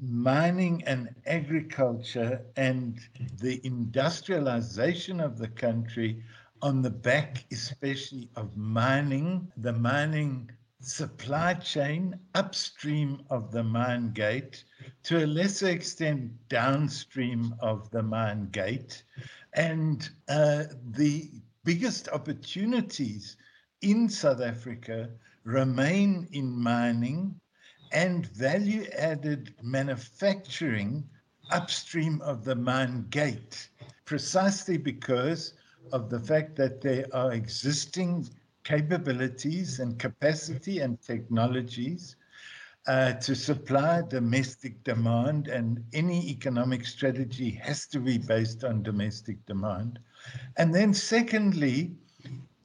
mining 0.00 0.82
and 0.84 1.14
agriculture 1.26 2.40
and 2.56 2.98
the 3.40 3.60
industrialization 3.64 5.20
of 5.20 5.38
the 5.38 5.48
country 5.48 6.22
on 6.62 6.80
the 6.82 6.90
back, 6.90 7.44
especially 7.52 8.30
of 8.36 8.56
mining, 8.56 9.52
the 9.58 9.72
mining 9.72 10.50
supply 10.80 11.54
chain 11.54 12.18
upstream 12.34 13.22
of 13.30 13.50
the 13.50 13.62
mine 13.62 14.12
gate, 14.12 14.64
to 15.02 15.24
a 15.24 15.26
lesser 15.26 15.68
extent 15.68 16.30
downstream 16.48 17.54
of 17.60 17.90
the 17.90 18.02
mine 18.02 18.48
gate. 18.50 19.02
And 19.52 20.08
uh, 20.28 20.64
the 20.90 21.30
biggest 21.64 22.08
opportunities 22.08 23.36
in 23.82 24.08
South 24.08 24.40
Africa 24.40 25.10
remain 25.44 26.28
in 26.32 26.50
mining 26.50 27.38
and 27.92 28.26
value 28.26 28.86
added 28.96 29.54
manufacturing 29.62 31.04
upstream 31.50 32.20
of 32.22 32.44
the 32.44 32.54
mine 32.54 33.06
gate, 33.10 33.68
precisely 34.04 34.76
because 34.76 35.54
of 35.92 36.10
the 36.10 36.20
fact 36.20 36.56
that 36.56 36.80
there 36.80 37.06
are 37.12 37.32
existing 37.32 38.28
capabilities 38.64 39.78
and 39.78 39.98
capacity 39.98 40.80
and 40.80 41.00
technologies 41.00 42.16
uh, 42.88 43.12
to 43.14 43.34
supply 43.34 44.02
domestic 44.08 44.82
demand, 44.84 45.48
and 45.48 45.84
any 45.92 46.28
economic 46.30 46.86
strategy 46.86 47.50
has 47.50 47.86
to 47.88 47.98
be 47.98 48.18
based 48.18 48.64
on 48.64 48.82
domestic 48.82 49.44
demand. 49.46 49.98
And 50.56 50.74
then, 50.74 50.94
secondly, 50.94 51.96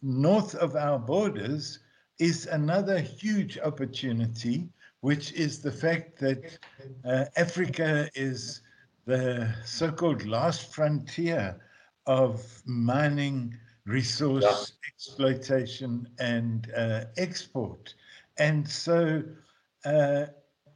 north 0.02 0.56
of 0.56 0.76
our 0.76 1.00
borders 1.00 1.80
is 2.20 2.46
another 2.48 3.00
huge 3.00 3.58
opportunity, 3.60 4.70
which 5.02 5.34
is 5.34 5.60
the 5.60 5.72
fact 5.72 6.20
that 6.20 6.58
uh, 7.06 7.26
Africa 7.36 8.10
is 8.16 8.62
the 9.06 9.54
so 9.66 9.92
called 9.92 10.26
last 10.26 10.74
frontier 10.74 11.60
of 12.06 12.62
mining 12.66 13.58
resource 13.86 14.44
yeah. 14.44 14.90
exploitation 14.94 16.08
and 16.20 16.72
uh, 16.76 17.06
export. 17.18 17.94
And 18.38 18.68
so 18.68 19.24
uh, 19.86 20.26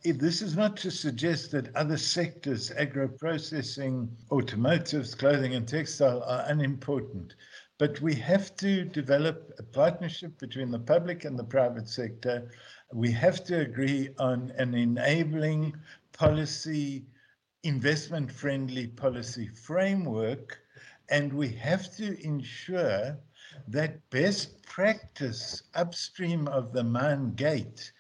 this 0.04 0.42
is 0.42 0.56
not 0.56 0.78
to 0.78 0.92
suggest 0.92 1.52
that 1.52 1.76
other 1.76 1.98
sectors, 1.98 2.72
agro-processing, 2.72 4.10
automotives, 4.32 5.16
clothing 5.16 5.56
and 5.56 5.68
textile 5.68 6.24
are 6.24 6.46
unimportant. 6.48 7.36
But 7.78 8.00
we 8.02 8.16
have 8.16 8.56
to 8.58 8.86
develop 8.86 9.52
a 9.60 9.64
partnership 9.64 10.38
between 10.38 10.72
the 10.72 10.80
public 10.80 11.26
and 11.26 11.38
the 11.38 11.44
private 11.44 11.90
sector. 11.90 12.50
We 12.94 13.12
have 13.12 13.44
to 13.46 13.60
agree 13.60 14.10
on 14.18 14.52
an 14.58 14.74
enabling 14.74 15.76
policy, 16.14 17.06
investment 17.64 18.32
friendly 18.32 18.88
policy 18.88 19.48
framework 19.48 20.60
and 21.10 21.34
we 21.34 21.50
have 21.50 21.96
to 21.98 22.20
ensure 22.24 23.18
that 23.68 24.10
best 24.10 24.64
practice 24.64 25.64
upstream 25.76 26.48
of 26.48 26.74
the 26.74 26.84
mine 26.84 27.34
gate 27.36 27.92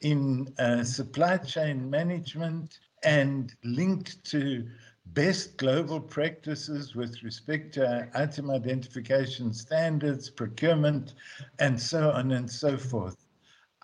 in 0.00 0.52
uh, 0.58 0.82
supply 0.84 1.36
chain 1.38 1.88
management 1.90 2.78
and 3.04 3.54
linked 3.64 4.24
to 4.24 4.68
best 5.06 5.56
global 5.56 6.00
practices 6.00 6.94
with 6.94 7.22
respect 7.22 7.74
to 7.74 8.08
item 8.14 8.50
identification 8.50 9.52
standards, 9.52 10.30
procurement, 10.30 11.14
and 11.58 11.80
so 11.80 12.10
on 12.10 12.32
and 12.32 12.50
so 12.50 12.76
forth. 12.76 13.21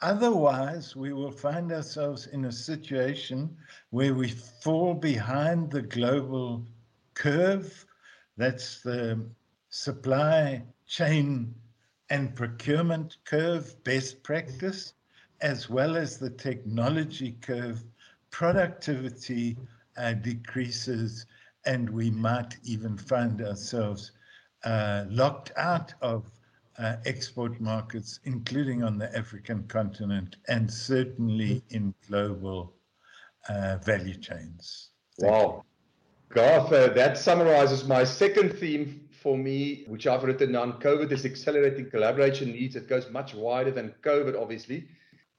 Otherwise, 0.00 0.94
we 0.94 1.12
will 1.12 1.32
find 1.32 1.72
ourselves 1.72 2.28
in 2.28 2.44
a 2.44 2.52
situation 2.52 3.56
where 3.90 4.14
we 4.14 4.28
fall 4.28 4.94
behind 4.94 5.70
the 5.70 5.82
global 5.82 6.64
curve. 7.14 7.84
That's 8.36 8.80
the 8.80 9.26
supply 9.70 10.62
chain 10.86 11.54
and 12.10 12.34
procurement 12.34 13.16
curve, 13.24 13.74
best 13.84 14.22
practice, 14.22 14.94
as 15.40 15.68
well 15.68 15.96
as 15.96 16.16
the 16.18 16.30
technology 16.30 17.32
curve, 17.40 17.84
productivity 18.30 19.56
uh, 19.96 20.12
decreases, 20.12 21.26
and 21.66 21.90
we 21.90 22.10
might 22.10 22.56
even 22.62 22.96
find 22.96 23.42
ourselves 23.42 24.12
uh, 24.64 25.04
locked 25.08 25.52
out 25.56 25.92
of 26.00 26.30
uh, 26.78 26.96
export 27.06 27.60
markets, 27.60 28.20
including 28.24 28.82
on 28.82 28.98
the 28.98 29.16
African 29.16 29.64
continent 29.64 30.36
and 30.48 30.72
certainly 30.72 31.62
in 31.70 31.94
global 32.08 32.74
uh, 33.48 33.78
value 33.84 34.14
chains. 34.14 34.90
Thank 35.20 35.32
wow. 35.32 35.40
You. 35.40 36.34
Garth, 36.34 36.72
uh, 36.72 36.88
that 36.88 37.16
summarizes 37.16 37.86
my 37.86 38.04
second 38.04 38.52
theme 38.58 39.08
for 39.22 39.36
me, 39.36 39.84
which 39.88 40.06
I've 40.06 40.22
written 40.22 40.52
down. 40.52 40.74
COVID 40.74 41.10
is 41.10 41.24
accelerating 41.24 41.90
collaboration 41.90 42.52
needs. 42.52 42.76
It 42.76 42.88
goes 42.88 43.10
much 43.10 43.34
wider 43.34 43.70
than 43.70 43.94
COVID, 44.02 44.40
obviously. 44.40 44.88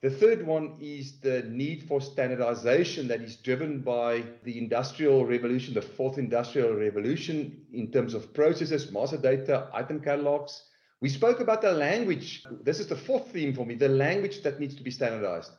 The 0.02 0.10
third 0.10 0.46
one 0.46 0.76
is 0.80 1.20
the 1.20 1.42
need 1.42 1.84
for 1.84 2.00
standardization 2.00 3.06
that 3.08 3.20
is 3.20 3.36
driven 3.36 3.80
by 3.82 4.24
the 4.44 4.58
industrial 4.58 5.26
revolution, 5.26 5.74
the 5.74 5.82
fourth 5.82 6.18
industrial 6.18 6.74
revolution, 6.74 7.66
in 7.72 7.92
terms 7.92 8.14
of 8.14 8.32
processes, 8.32 8.90
master 8.90 9.18
data, 9.18 9.68
item 9.74 10.00
catalogs. 10.00 10.69
We 11.00 11.08
spoke 11.08 11.40
about 11.40 11.62
the 11.62 11.72
language. 11.72 12.44
This 12.62 12.78
is 12.78 12.86
the 12.86 12.96
fourth 12.96 13.30
theme 13.32 13.54
for 13.54 13.64
me 13.64 13.74
the 13.74 13.88
language 13.88 14.42
that 14.42 14.60
needs 14.60 14.74
to 14.74 14.82
be 14.82 14.90
standardized. 14.90 15.52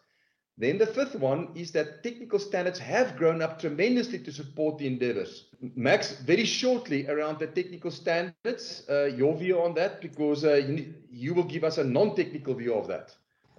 Then 0.57 0.77
the 0.77 0.85
fifth 0.85 1.15
one 1.15 1.49
is 1.55 1.71
that 1.71 2.03
technical 2.03 2.37
standards 2.37 2.77
have 2.77 3.17
grown 3.17 3.41
up 3.41 3.59
tremendously 3.59 4.19
to 4.19 4.31
support 4.31 4.77
the 4.77 4.85
endeavors. 4.85 5.47
Max, 5.75 6.19
very 6.21 6.45
shortly 6.45 7.07
around 7.07 7.39
the 7.39 7.47
technical 7.47 7.89
standards, 7.89 8.83
uh, 8.89 9.05
your 9.05 9.35
view 9.35 9.59
on 9.59 9.73
that, 9.75 10.01
because 10.01 10.45
uh, 10.45 10.55
you, 10.55 10.93
you 11.09 11.33
will 11.33 11.45
give 11.45 11.63
us 11.63 11.79
a 11.79 11.83
non 11.83 12.15
technical 12.15 12.53
view 12.53 12.75
of 12.75 12.87
that. 12.87 13.15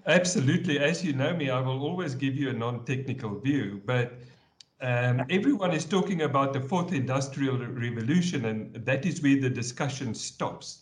Absolutely. 0.06 0.78
As 0.78 1.04
you 1.04 1.12
know 1.12 1.34
me, 1.34 1.50
I 1.50 1.60
will 1.60 1.82
always 1.82 2.14
give 2.14 2.36
you 2.36 2.50
a 2.50 2.52
non 2.52 2.84
technical 2.84 3.40
view, 3.40 3.80
but 3.84 4.12
um, 4.80 5.24
everyone 5.30 5.72
is 5.72 5.84
talking 5.84 6.22
about 6.22 6.52
the 6.52 6.60
fourth 6.60 6.92
industrial 6.92 7.58
revolution, 7.58 8.44
and 8.44 8.74
that 8.84 9.06
is 9.06 9.22
where 9.22 9.40
the 9.40 9.50
discussion 9.50 10.14
stops. 10.14 10.81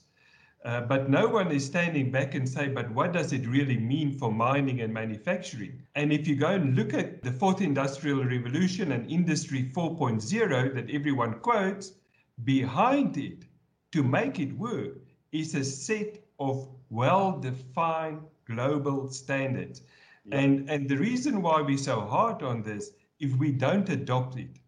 Uh, 0.62 0.82
but 0.82 1.08
no 1.08 1.26
one 1.26 1.50
is 1.50 1.64
standing 1.64 2.10
back 2.10 2.34
and 2.34 2.46
say, 2.46 2.68
but 2.68 2.90
what 2.90 3.12
does 3.12 3.32
it 3.32 3.46
really 3.46 3.78
mean 3.78 4.18
for 4.18 4.30
mining 4.30 4.82
and 4.82 4.92
manufacturing? 4.92 5.82
And 5.94 6.12
if 6.12 6.28
you 6.28 6.36
go 6.36 6.48
and 6.48 6.76
look 6.76 6.92
at 6.92 7.22
the 7.22 7.32
fourth 7.32 7.62
industrial 7.62 8.24
revolution 8.24 8.92
and 8.92 9.10
industry 9.10 9.70
4.0 9.74 10.74
that 10.74 10.90
everyone 10.90 11.40
quotes, 11.40 11.92
behind 12.44 13.16
it 13.16 13.44
to 13.92 14.02
make 14.02 14.38
it 14.38 14.52
work 14.58 14.98
is 15.32 15.54
a 15.54 15.64
set 15.64 16.22
of 16.38 16.68
well 16.90 17.38
defined 17.38 18.20
global 18.46 19.10
standards. 19.10 19.80
Yeah. 20.26 20.40
And, 20.40 20.68
and 20.68 20.88
the 20.88 20.96
reason 20.96 21.40
why 21.40 21.62
we're 21.62 21.78
so 21.78 22.02
hard 22.02 22.42
on 22.42 22.62
this, 22.62 22.90
if 23.18 23.34
we 23.36 23.50
don't 23.50 23.88
adopt 23.88 24.36
it, 24.36 24.58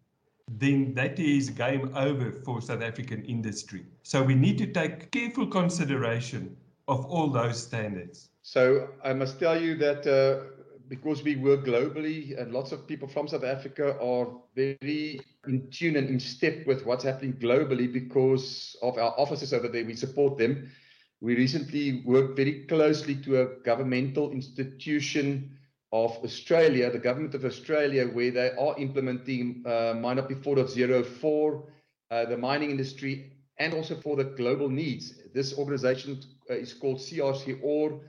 then 0.47 0.93
that 0.95 1.19
is 1.19 1.49
game 1.49 1.91
over 1.95 2.31
for 2.31 2.61
South 2.61 2.81
African 2.81 3.23
industry. 3.25 3.85
So 4.03 4.21
we 4.21 4.35
need 4.35 4.57
to 4.59 4.67
take 4.67 5.11
careful 5.11 5.47
consideration 5.47 6.55
of 6.87 7.05
all 7.05 7.29
those 7.29 7.61
standards. 7.63 8.29
So 8.41 8.89
I 9.03 9.13
must 9.13 9.39
tell 9.39 9.59
you 9.59 9.75
that 9.77 10.05
uh, 10.05 10.61
because 10.89 11.23
we 11.23 11.37
work 11.37 11.65
globally 11.65 12.39
and 12.39 12.53
lots 12.53 12.71
of 12.71 12.87
people 12.87 13.07
from 13.07 13.27
South 13.27 13.43
Africa 13.43 13.97
are 13.99 14.27
very 14.55 15.21
in 15.47 15.69
tune 15.71 15.95
and 15.95 16.09
in 16.09 16.19
step 16.19 16.67
with 16.67 16.85
what's 16.85 17.03
happening 17.03 17.33
globally 17.33 17.91
because 17.91 18.75
of 18.81 18.97
our 18.97 19.13
offices 19.17 19.53
over 19.53 19.67
there. 19.67 19.85
We 19.85 19.95
support 19.95 20.37
them 20.37 20.69
we 21.23 21.37
recently 21.37 22.01
worked 22.03 22.35
very 22.35 22.65
closely 22.65 23.15
to 23.15 23.41
a 23.41 23.45
governmental 23.63 24.31
institution 24.31 25.57
of 25.93 26.11
Australia, 26.21 26.91
the 26.91 26.99
government 26.99 27.33
of 27.33 27.45
Australia, 27.45 28.05
where 28.07 28.29
they 28.29 28.51
are 28.51 28.75
implementing 28.77 29.63
uh, 29.65 29.93
MineUP 29.95 30.43
4.0 30.43 31.05
for 31.05 31.63
uh, 32.11 32.25
the 32.25 32.35
mining 32.35 32.71
industry 32.71 33.32
and 33.57 33.73
also 33.73 33.95
for 33.95 34.15
the 34.15 34.23
global 34.23 34.69
needs. 34.69 35.13
This 35.33 35.57
organization 35.57 36.21
uh, 36.49 36.55
is 36.55 36.73
called 36.73 36.97
CRC 36.97 37.59
ORE, 37.61 38.01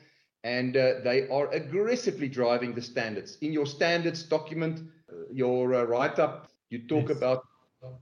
and 0.43 0.77
uh, 0.77 1.01
they 1.03 1.29
are 1.29 1.51
aggressively 1.53 2.29
driving 2.29 2.75
the 2.75 2.83
standards. 2.83 3.39
In 3.41 3.53
your 3.53 3.67
standards 3.67 4.23
document, 4.23 4.81
uh, 5.11 5.17
your 5.33 5.75
uh, 5.75 5.83
write 5.85 6.19
up, 6.19 6.51
you 6.71 6.87
talk 6.87 7.09
yes. 7.09 7.17
about 7.19 7.45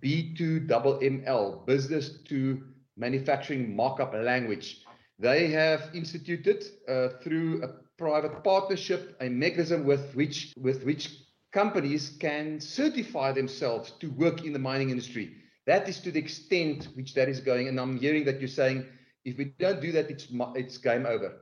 B2MML, 0.02 1.66
business 1.66 2.18
to 2.24 2.62
manufacturing 2.96 3.74
markup 3.74 4.14
language. 4.14 4.82
They 5.18 5.48
have 5.48 5.90
instituted 5.94 6.64
uh, 6.88 7.08
through 7.22 7.62
a 7.62 7.68
private 7.98 8.42
partnership 8.42 9.16
a 9.20 9.28
mechanism 9.28 9.84
with 9.84 10.12
which 10.14 10.52
with 10.56 10.84
which 10.84 11.10
companies 11.52 12.16
can 12.18 12.58
certify 12.60 13.30
themselves 13.30 13.92
to 14.00 14.08
work 14.10 14.44
in 14.44 14.52
the 14.52 14.58
mining 14.58 14.90
industry. 14.90 15.36
That 15.66 15.88
is 15.88 16.00
to 16.00 16.10
the 16.10 16.18
extent 16.18 16.88
which 16.94 17.14
that 17.14 17.28
is 17.28 17.40
going. 17.40 17.68
And 17.68 17.78
I'm 17.78 17.98
hearing 17.98 18.24
that 18.24 18.40
you're 18.40 18.48
saying 18.48 18.86
if 19.24 19.38
we 19.38 19.54
don't 19.58 19.80
do 19.80 19.92
that, 19.92 20.10
it's 20.10 20.28
it's 20.54 20.78
game 20.78 21.06
over. 21.06 21.38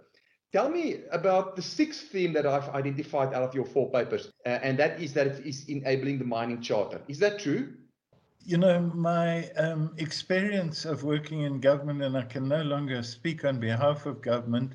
Tell 0.53 0.69
me 0.69 1.03
about 1.13 1.55
the 1.55 1.63
sixth 1.63 2.09
theme 2.09 2.33
that 2.33 2.45
I've 2.45 2.69
identified 2.71 3.33
out 3.33 3.45
of 3.45 3.55
your 3.55 3.65
four 3.65 3.91
papers, 3.91 4.33
uh, 4.45 4.49
and 4.49 4.77
that 4.79 5.01
is 5.01 5.13
that 5.13 5.29
it 5.29 5.47
is 5.47 5.69
enabling 5.69 6.19
the 6.19 6.25
mining 6.25 6.61
charter. 6.61 7.01
Is 7.07 7.19
that 7.21 7.39
true? 7.39 7.75
You 8.43 8.59
know, 8.59 8.81
my 8.95 9.49
um, 9.51 9.95
experience 9.99 10.85
of 10.85 11.05
working 11.05 11.43
in 11.43 11.61
government, 11.61 12.03
and 12.03 12.17
I 12.17 12.23
can 12.23 12.49
no 12.49 12.63
longer 12.63 13.03
speak 13.03 13.45
on 13.45 13.61
behalf 13.61 14.07
of 14.07 14.23
government, 14.23 14.73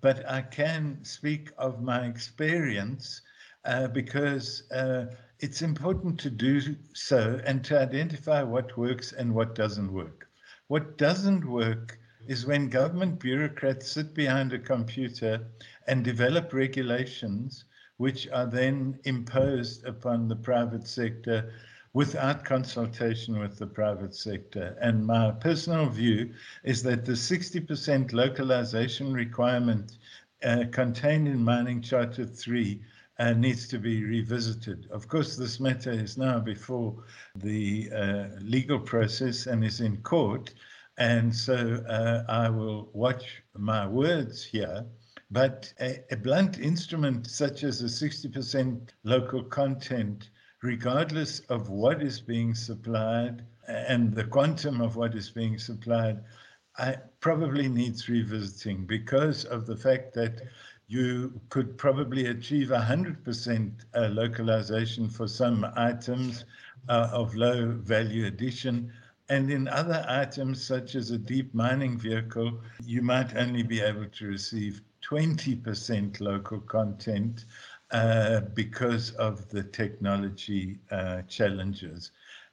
but 0.00 0.28
I 0.28 0.42
can 0.42 0.98
speak 1.04 1.50
of 1.56 1.82
my 1.82 2.06
experience 2.06 3.22
uh, 3.64 3.88
because 3.88 4.64
uh, 4.72 5.06
it's 5.42 5.60
important 5.60 6.20
to 6.20 6.30
do 6.30 6.76
so 6.94 7.40
and 7.44 7.64
to 7.64 7.78
identify 7.78 8.44
what 8.44 8.78
works 8.78 9.10
and 9.10 9.34
what 9.34 9.56
doesn't 9.56 9.92
work. 9.92 10.28
What 10.68 10.96
doesn't 10.96 11.44
work 11.44 11.98
is 12.28 12.46
when 12.46 12.68
government 12.68 13.18
bureaucrats 13.18 13.90
sit 13.90 14.14
behind 14.14 14.52
a 14.52 14.58
computer 14.60 15.44
and 15.88 16.04
develop 16.04 16.52
regulations 16.52 17.64
which 17.96 18.28
are 18.28 18.46
then 18.46 19.00
imposed 19.04 19.84
upon 19.84 20.28
the 20.28 20.36
private 20.36 20.86
sector 20.86 21.52
without 21.92 22.44
consultation 22.44 23.40
with 23.40 23.58
the 23.58 23.66
private 23.66 24.14
sector. 24.14 24.78
And 24.80 25.04
my 25.04 25.32
personal 25.32 25.88
view 25.88 26.32
is 26.62 26.84
that 26.84 27.04
the 27.04 27.12
60% 27.12 28.12
localization 28.12 29.12
requirement 29.12 29.98
uh, 30.44 30.64
contained 30.70 31.26
in 31.26 31.42
Mining 31.42 31.82
Charter 31.82 32.24
3 32.24 32.80
needs 33.30 33.68
to 33.68 33.78
be 33.78 34.04
revisited. 34.04 34.88
Of 34.90 35.06
course, 35.06 35.36
this 35.36 35.60
matter 35.60 35.92
is 35.92 36.18
now 36.18 36.40
before 36.40 37.04
the 37.36 37.90
uh, 37.92 38.26
legal 38.40 38.80
process 38.80 39.46
and 39.46 39.64
is 39.64 39.80
in 39.80 39.98
court. 39.98 40.52
And 40.98 41.34
so 41.34 41.82
uh, 41.88 42.24
I 42.28 42.48
will 42.50 42.90
watch 42.92 43.42
my 43.56 43.86
words 43.86 44.44
here. 44.44 44.84
But 45.30 45.72
a, 45.80 46.00
a 46.10 46.16
blunt 46.16 46.58
instrument 46.58 47.26
such 47.26 47.64
as 47.64 47.80
a 47.80 47.84
60% 47.84 48.90
local 49.04 49.44
content 49.44 50.30
regardless 50.62 51.40
of 51.48 51.68
what 51.68 52.02
is 52.02 52.20
being 52.20 52.54
supplied 52.54 53.44
and 53.68 54.14
the 54.14 54.24
quantum 54.24 54.80
of 54.80 54.96
what 54.96 55.14
is 55.14 55.30
being 55.30 55.58
supplied, 55.58 56.22
I 56.78 56.96
probably 57.20 57.68
needs 57.68 58.08
revisiting 58.08 58.86
because 58.86 59.44
of 59.44 59.66
the 59.66 59.76
fact 59.76 60.14
that 60.14 60.40
you 60.92 61.40
could 61.48 61.78
probably 61.78 62.26
achieve 62.26 62.68
100% 62.68 63.72
uh, 63.94 64.08
localization 64.08 65.08
for 65.08 65.26
some 65.26 65.66
items 65.74 66.44
uh, 66.90 67.08
of 67.10 67.34
low 67.34 67.70
value 67.70 68.26
addition. 68.26 68.92
And 69.30 69.50
in 69.50 69.68
other 69.68 70.04
items, 70.06 70.62
such 70.62 70.94
as 70.94 71.10
a 71.10 71.16
deep 71.16 71.54
mining 71.54 71.98
vehicle, 71.98 72.60
you 72.84 73.00
might 73.00 73.34
only 73.38 73.62
be 73.62 73.80
able 73.80 74.04
to 74.06 74.26
receive 74.26 74.82
20% 75.02 76.20
local 76.20 76.60
content 76.60 77.46
uh, 77.90 78.40
because 78.52 79.12
of 79.12 79.48
the 79.48 79.62
technology 79.62 80.78
uh, 80.90 81.22
challenges. 81.22 82.10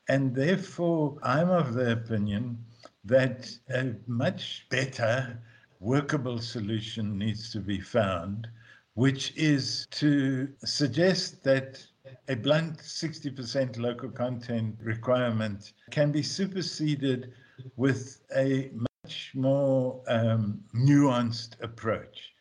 And 0.07 0.33
therefore, 0.33 1.17
I'm 1.23 1.49
of 1.49 1.73
the 1.73 1.91
opinion 1.91 2.57
that 3.03 3.51
a 3.69 3.95
much 4.07 4.65
better 4.69 5.37
workable 5.79 6.39
solution 6.39 7.17
needs 7.17 7.51
to 7.51 7.59
be 7.59 7.79
found, 7.79 8.47
which 8.95 9.33
is 9.37 9.87
to 9.91 10.49
suggest 10.65 11.43
that 11.43 11.85
a 12.27 12.35
blunt 12.35 12.77
60% 12.79 13.79
local 13.79 14.09
content 14.09 14.75
requirement 14.81 15.73
can 15.91 16.11
be 16.11 16.23
superseded 16.23 17.33
with 17.77 18.21
a 18.35 18.71
much 18.73 19.31
more 19.33 20.01
um, 20.07 20.61
nuanced 20.73 21.61
approach. 21.61 22.33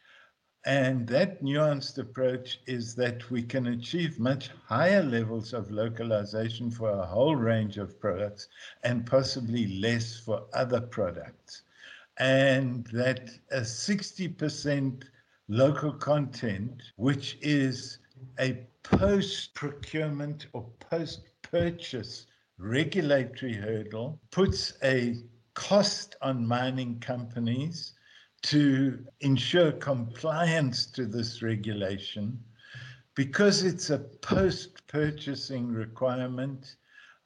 And 0.67 1.07
that 1.09 1.43
nuanced 1.43 1.99
approach 1.99 2.61
is 2.67 2.95
that 2.97 3.31
we 3.31 3.43
can 3.43 3.69
achieve 3.69 4.19
much 4.19 4.51
higher 4.67 5.03
levels 5.03 5.53
of 5.55 5.71
localization 5.71 6.71
for 6.71 6.91
a 6.91 7.07
whole 7.07 7.37
range 7.37 7.79
of 7.79 7.99
products 8.01 8.49
and 8.83 9.07
possibly 9.07 9.79
less 9.81 10.19
for 10.19 10.45
other 10.53 10.81
products. 10.81 11.63
And 12.19 12.87
that 12.93 13.31
a 13.53 13.61
60% 13.61 15.05
local 15.49 15.93
content, 15.93 16.83
which 16.97 17.39
is 17.41 17.99
a 18.41 18.67
post 18.83 19.55
procurement 19.55 20.47
or 20.53 20.69
post 20.81 21.29
purchase 21.43 22.27
regulatory 22.59 23.55
hurdle, 23.55 24.21
puts 24.31 24.75
a 24.83 25.17
cost 25.55 26.17
on 26.21 26.47
mining 26.47 26.99
companies 27.01 27.95
to 28.43 29.05
ensure 29.21 29.73
compliance 29.73 30.87
to 30.87 31.07
this 31.07 31.43
regulation. 31.43 32.39
Because 33.15 33.65
it's 33.65 33.91
a 33.91 33.99
post 33.99 34.87
purchasing 34.87 35.69
requirement, 35.69 36.77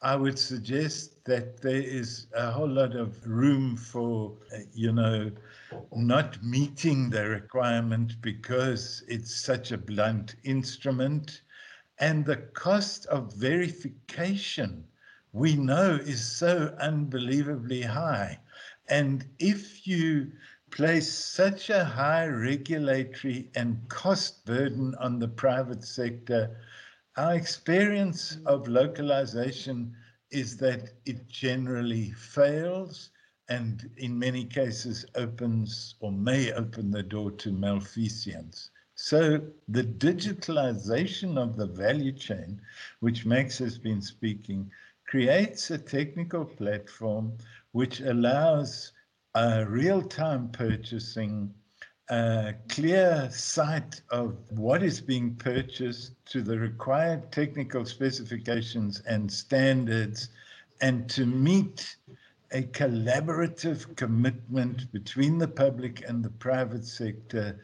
I 0.02 0.16
would 0.16 0.38
suggest 0.38 1.24
that 1.26 1.62
there 1.62 1.80
is 1.82 2.26
a 2.34 2.50
whole 2.50 2.68
lot 2.68 2.96
of 2.96 3.24
room 3.26 3.76
for, 3.76 4.36
uh, 4.52 4.58
you 4.72 4.92
know, 4.92 5.30
not 5.94 6.42
meeting 6.42 7.10
the 7.10 7.28
requirement 7.28 8.20
because 8.20 9.04
it's 9.08 9.34
such 9.34 9.70
a 9.72 9.78
blunt 9.78 10.34
instrument. 10.44 11.42
And 11.98 12.26
the 12.26 12.36
cost 12.36 13.06
of 13.06 13.32
verification, 13.34 14.84
we 15.32 15.54
know, 15.54 15.94
is 15.94 16.20
so 16.20 16.74
unbelievably 16.80 17.82
high. 17.82 18.40
And 18.88 19.24
if 19.38 19.86
you 19.86 20.32
place 20.70 21.12
such 21.12 21.70
a 21.70 21.84
high 21.84 22.26
regulatory 22.26 23.50
and 23.54 23.88
cost 23.88 24.44
burden 24.46 24.94
on 24.96 25.20
the 25.20 25.28
private 25.28 25.84
sector, 25.84 26.56
our 27.16 27.34
experience 27.34 28.38
of 28.46 28.68
localization 28.68 29.94
is 30.30 30.56
that 30.58 30.92
it 31.04 31.28
generally 31.28 32.10
fails 32.12 33.10
and 33.48 33.90
in 33.98 34.18
many 34.18 34.44
cases 34.44 35.04
opens 35.14 35.94
or 36.00 36.12
may 36.12 36.52
open 36.52 36.90
the 36.90 37.02
door 37.02 37.30
to 37.32 37.52
malfeasance. 37.52 38.70
So 38.94 39.40
the 39.68 39.84
digitalization 39.84 41.36
of 41.36 41.56
the 41.56 41.66
value 41.66 42.12
chain, 42.12 42.60
which 43.00 43.26
Max 43.26 43.58
has 43.58 43.78
been 43.78 44.00
speaking, 44.00 44.70
creates 45.06 45.70
a 45.70 45.78
technical 45.78 46.44
platform 46.44 47.36
which 47.72 48.00
allows 48.00 48.92
uh, 49.34 49.64
real-time 49.68 50.50
purchasing, 50.50 51.52
a 52.10 52.54
clear 52.68 53.28
sight 53.30 54.02
of 54.10 54.36
what 54.50 54.82
is 54.82 55.00
being 55.00 55.34
purchased 55.36 56.12
to 56.26 56.42
the 56.42 56.58
required 56.58 57.30
technical 57.32 57.84
specifications 57.84 59.00
and 59.06 59.30
standards, 59.30 60.28
and 60.80 61.08
to 61.10 61.24
meet 61.24 61.96
a 62.52 62.62
collaborative 62.62 63.96
commitment 63.96 64.90
between 64.92 65.38
the 65.38 65.48
public 65.48 66.04
and 66.06 66.22
the 66.22 66.30
private 66.30 66.84
sector 66.84 67.58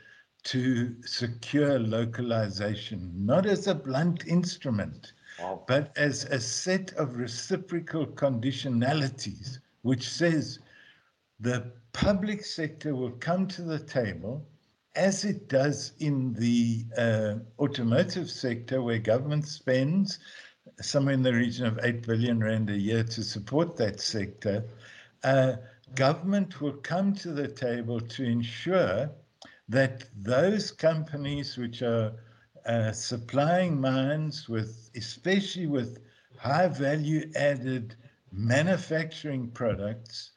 to 0.44 0.94
secure 1.04 1.78
localization, 1.78 3.12
not 3.14 3.44
as 3.44 3.66
a 3.66 3.74
blunt 3.74 4.26
instrument, 4.26 5.12
wow. 5.40 5.62
but 5.66 5.92
as 5.96 6.24
a 6.24 6.40
set 6.40 6.92
of 6.94 7.16
reciprocal 7.16 8.06
conditionalities, 8.06 9.58
which 9.82 10.08
says 10.08 10.60
the 11.40 11.72
public 11.92 12.44
sector 12.44 12.94
will 12.94 13.12
come 13.12 13.46
to 13.48 13.62
the 13.62 13.78
table 13.78 14.46
as 14.94 15.24
it 15.24 15.48
does 15.48 15.92
in 16.00 16.32
the 16.34 16.84
uh, 16.96 17.34
automotive 17.62 18.28
sector, 18.28 18.82
where 18.82 18.98
government 18.98 19.46
spends 19.46 20.18
somewhere 20.80 21.14
in 21.14 21.22
the 21.22 21.32
region 21.32 21.66
of 21.66 21.78
8 21.82 22.06
billion 22.06 22.40
rand 22.40 22.70
a 22.70 22.76
year 22.76 23.04
to 23.04 23.22
support 23.22 23.76
that 23.76 24.00
sector, 24.00 24.64
uh, 25.24 25.54
government 25.94 26.60
will 26.60 26.74
come 26.78 27.14
to 27.14 27.32
the 27.32 27.48
table 27.48 28.00
to 28.00 28.24
ensure 28.24 29.10
that 29.68 30.04
those 30.16 30.72
companies 30.72 31.56
which 31.56 31.82
are 31.82 32.12
uh, 32.66 32.92
supplying 32.92 33.80
mines 33.80 34.48
with, 34.48 34.90
especially 34.96 35.66
with 35.66 35.98
high 36.36 36.68
value 36.68 37.30
added 37.36 37.94
manufacturing 38.32 39.48
products, 39.50 40.32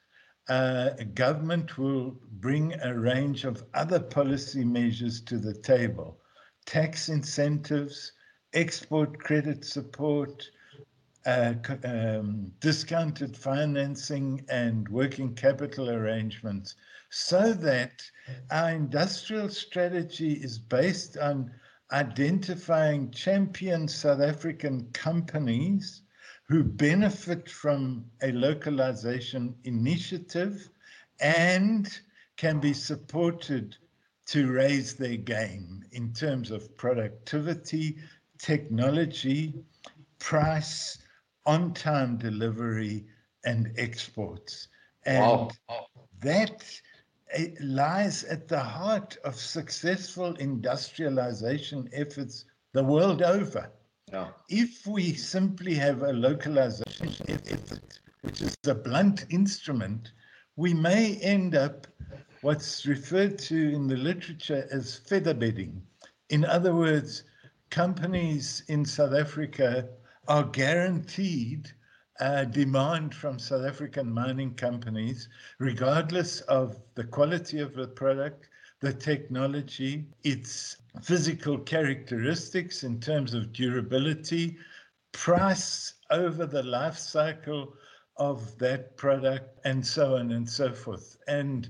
uh, 0.52 0.90
government 1.14 1.78
will 1.78 2.14
bring 2.42 2.74
a 2.82 2.94
range 2.94 3.46
of 3.46 3.64
other 3.74 4.02
policy 4.02 4.66
measures 4.66 5.22
to 5.22 5.38
the 5.38 5.54
table. 5.54 6.20
Tax 6.66 7.08
incentives, 7.08 8.12
export 8.54 9.18
credit 9.18 9.64
support, 9.64 10.52
uh, 11.26 11.54
um, 11.86 12.52
discounted 12.60 13.38
financing, 13.38 14.46
and 14.50 14.90
working 14.90 15.34
capital 15.36 15.90
arrangements 15.90 16.76
so 17.10 17.54
that 17.54 18.04
our 18.50 18.72
industrial 18.72 19.48
strategy 19.48 20.34
is 20.34 20.60
based 20.60 21.18
on 21.18 21.50
identifying 21.94 23.10
champion 23.12 23.88
South 23.88 24.20
African 24.20 24.90
companies 24.92 26.02
who 26.52 26.66
benefit 26.66 27.50
from 27.50 28.04
a 28.24 28.32
localization 28.34 29.56
initiative 29.64 30.70
and 31.22 32.02
can 32.36 32.60
be 32.60 32.74
supported 32.74 33.78
to 34.26 34.52
raise 34.52 34.96
their 34.96 35.16
game 35.16 35.82
in 35.94 36.12
terms 36.12 36.52
of 36.52 36.76
productivity, 36.76 37.98
technology, 38.38 39.54
price, 40.20 40.98
on 41.46 41.74
time 41.74 42.18
delivery, 42.18 43.06
and 43.46 43.72
exports. 43.78 44.68
And 45.06 45.54
wow. 45.70 45.86
that 46.20 46.66
eh, 47.32 47.52
lies 47.62 48.26
at 48.26 48.50
the 48.50 48.60
heart 48.60 49.16
of 49.24 49.36
successful 49.36 50.36
industrialization 50.36 51.90
efforts 51.94 52.44
the 52.74 52.84
world 52.84 53.22
over. 53.22 53.72
Yeah. 54.12 54.28
If 54.50 54.86
we 54.86 55.13
simply 55.13 55.74
have 55.76 56.02
a 56.02 56.12
localization 56.12 57.13
effort, 57.30 58.00
which 58.21 58.41
is 58.41 58.58
a 58.67 58.76
blunt 58.76 59.26
instrument, 59.30 60.12
we 60.58 60.74
may 60.74 61.15
end 61.17 61.56
up 61.56 61.88
what's 62.41 62.86
referred 62.86 63.38
to 63.39 63.74
in 63.74 63.88
the 63.88 63.95
literature 63.95 64.67
as 64.71 64.97
feather 64.97 65.34
bedding. 65.34 65.82
In 66.30 66.43
other 66.43 66.76
words, 66.76 67.24
companies 67.69 68.63
in 68.67 68.84
South 68.84 69.13
Africa 69.13 69.88
are 70.28 70.43
guaranteed 70.43 71.71
uh, 72.19 72.43
demand 72.45 73.15
from 73.15 73.39
South 73.39 73.65
African 73.65 74.12
mining 74.12 74.54
companies, 74.54 75.30
regardless 75.60 76.41
of 76.41 76.78
the 76.95 77.04
quality 77.04 77.60
of 77.60 77.74
the 77.74 77.88
product, 77.88 78.47
the 78.82 78.94
technology, 78.94 80.06
its 80.24 80.78
physical 81.02 81.58
characteristics 81.60 82.84
in 82.84 83.00
terms 83.00 83.34
of 83.34 83.54
durability, 83.54 84.58
price 85.12 85.94
over 86.10 86.46
the 86.46 86.63
life 86.63 86.98
cycle 86.98 87.74
of 88.17 88.58
that 88.58 88.98
product, 88.98 89.60
and 89.65 89.86
so 89.86 90.17
on 90.17 90.32
and 90.32 90.50
so 90.50 90.74
forth. 90.74 91.17
And 91.28 91.70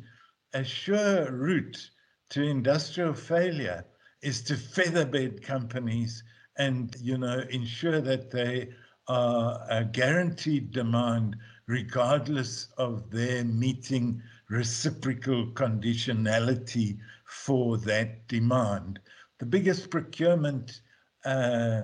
a 0.53 0.63
sure 0.63 1.31
route 1.31 1.89
to 2.29 2.43
industrial 2.43 3.13
failure 3.13 3.85
is 4.21 4.41
to 4.43 4.53
featherbed 4.53 5.43
companies 5.43 6.23
and 6.57 6.95
you 7.01 7.17
know 7.17 7.39
ensure 7.49 8.01
that 8.01 8.31
they 8.31 8.69
are 9.07 9.65
a 9.69 9.83
guaranteed 9.83 10.71
demand 10.71 11.35
regardless 11.67 12.69
of 12.77 13.09
their 13.09 13.43
meeting 13.43 14.21
reciprocal 14.51 15.47
conditionality 15.53 16.99
for 17.25 17.77
that 17.77 18.27
demand. 18.27 18.99
The 19.39 19.45
biggest 19.45 19.89
procurement, 19.89 20.81
uh, 21.23 21.83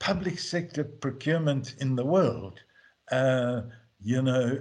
public 0.00 0.38
sector 0.38 0.82
procurement 0.84 1.76
in 1.78 1.94
the 1.94 2.04
world, 2.04 2.58
uh, 3.12 3.62
you 4.00 4.22
know, 4.22 4.60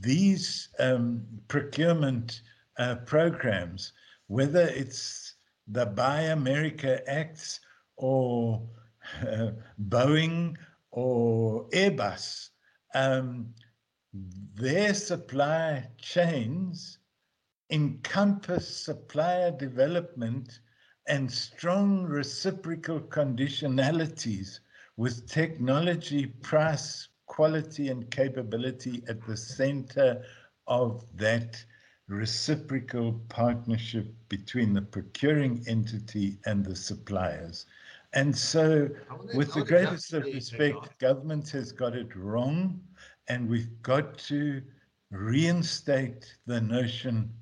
these 0.00 0.68
um, 0.78 1.24
procurement 1.48 2.42
uh, 2.78 2.96
programs, 3.06 3.92
whether 4.26 4.66
it's 4.66 5.34
the 5.68 5.86
Buy 5.86 6.20
America 6.22 7.00
Acts 7.10 7.60
or 7.96 8.62
uh, 9.26 9.52
Boeing 9.88 10.56
or 10.90 11.66
Airbus, 11.70 12.50
um, 12.94 13.54
their 14.12 14.94
supply 14.94 15.88
chains 15.98 16.98
encompass 17.70 18.68
supplier 18.84 19.50
development 19.52 20.60
and 21.06 21.30
strong 21.30 22.04
reciprocal 22.04 23.00
conditionalities 23.00 24.60
with 24.96 25.28
technology, 25.28 26.26
price, 26.26 27.08
quality, 27.26 27.88
and 27.88 28.10
capability 28.10 29.02
at 29.08 29.24
the 29.26 29.36
center 29.36 30.24
of 30.66 31.04
that 31.16 31.64
reciprocal 32.08 33.12
partnership 33.28 34.12
between 34.28 34.74
the 34.74 34.82
procuring 34.82 35.62
entity 35.68 36.38
and 36.46 36.64
the 36.64 36.74
suppliers. 36.74 37.66
And 38.12 38.36
so, 38.36 38.88
with 39.32 39.54
the 39.54 39.62
greatest 39.62 40.12
of 40.12 40.24
respect, 40.32 40.98
government 40.98 41.48
has 41.50 41.70
got 41.72 41.94
it 41.94 42.14
wrong, 42.16 42.80
and 43.30 43.48
we've 43.48 43.80
got 43.82 44.18
to 44.18 44.60
reinstate 45.12 46.34
the 46.46 46.60
notion 46.60 47.32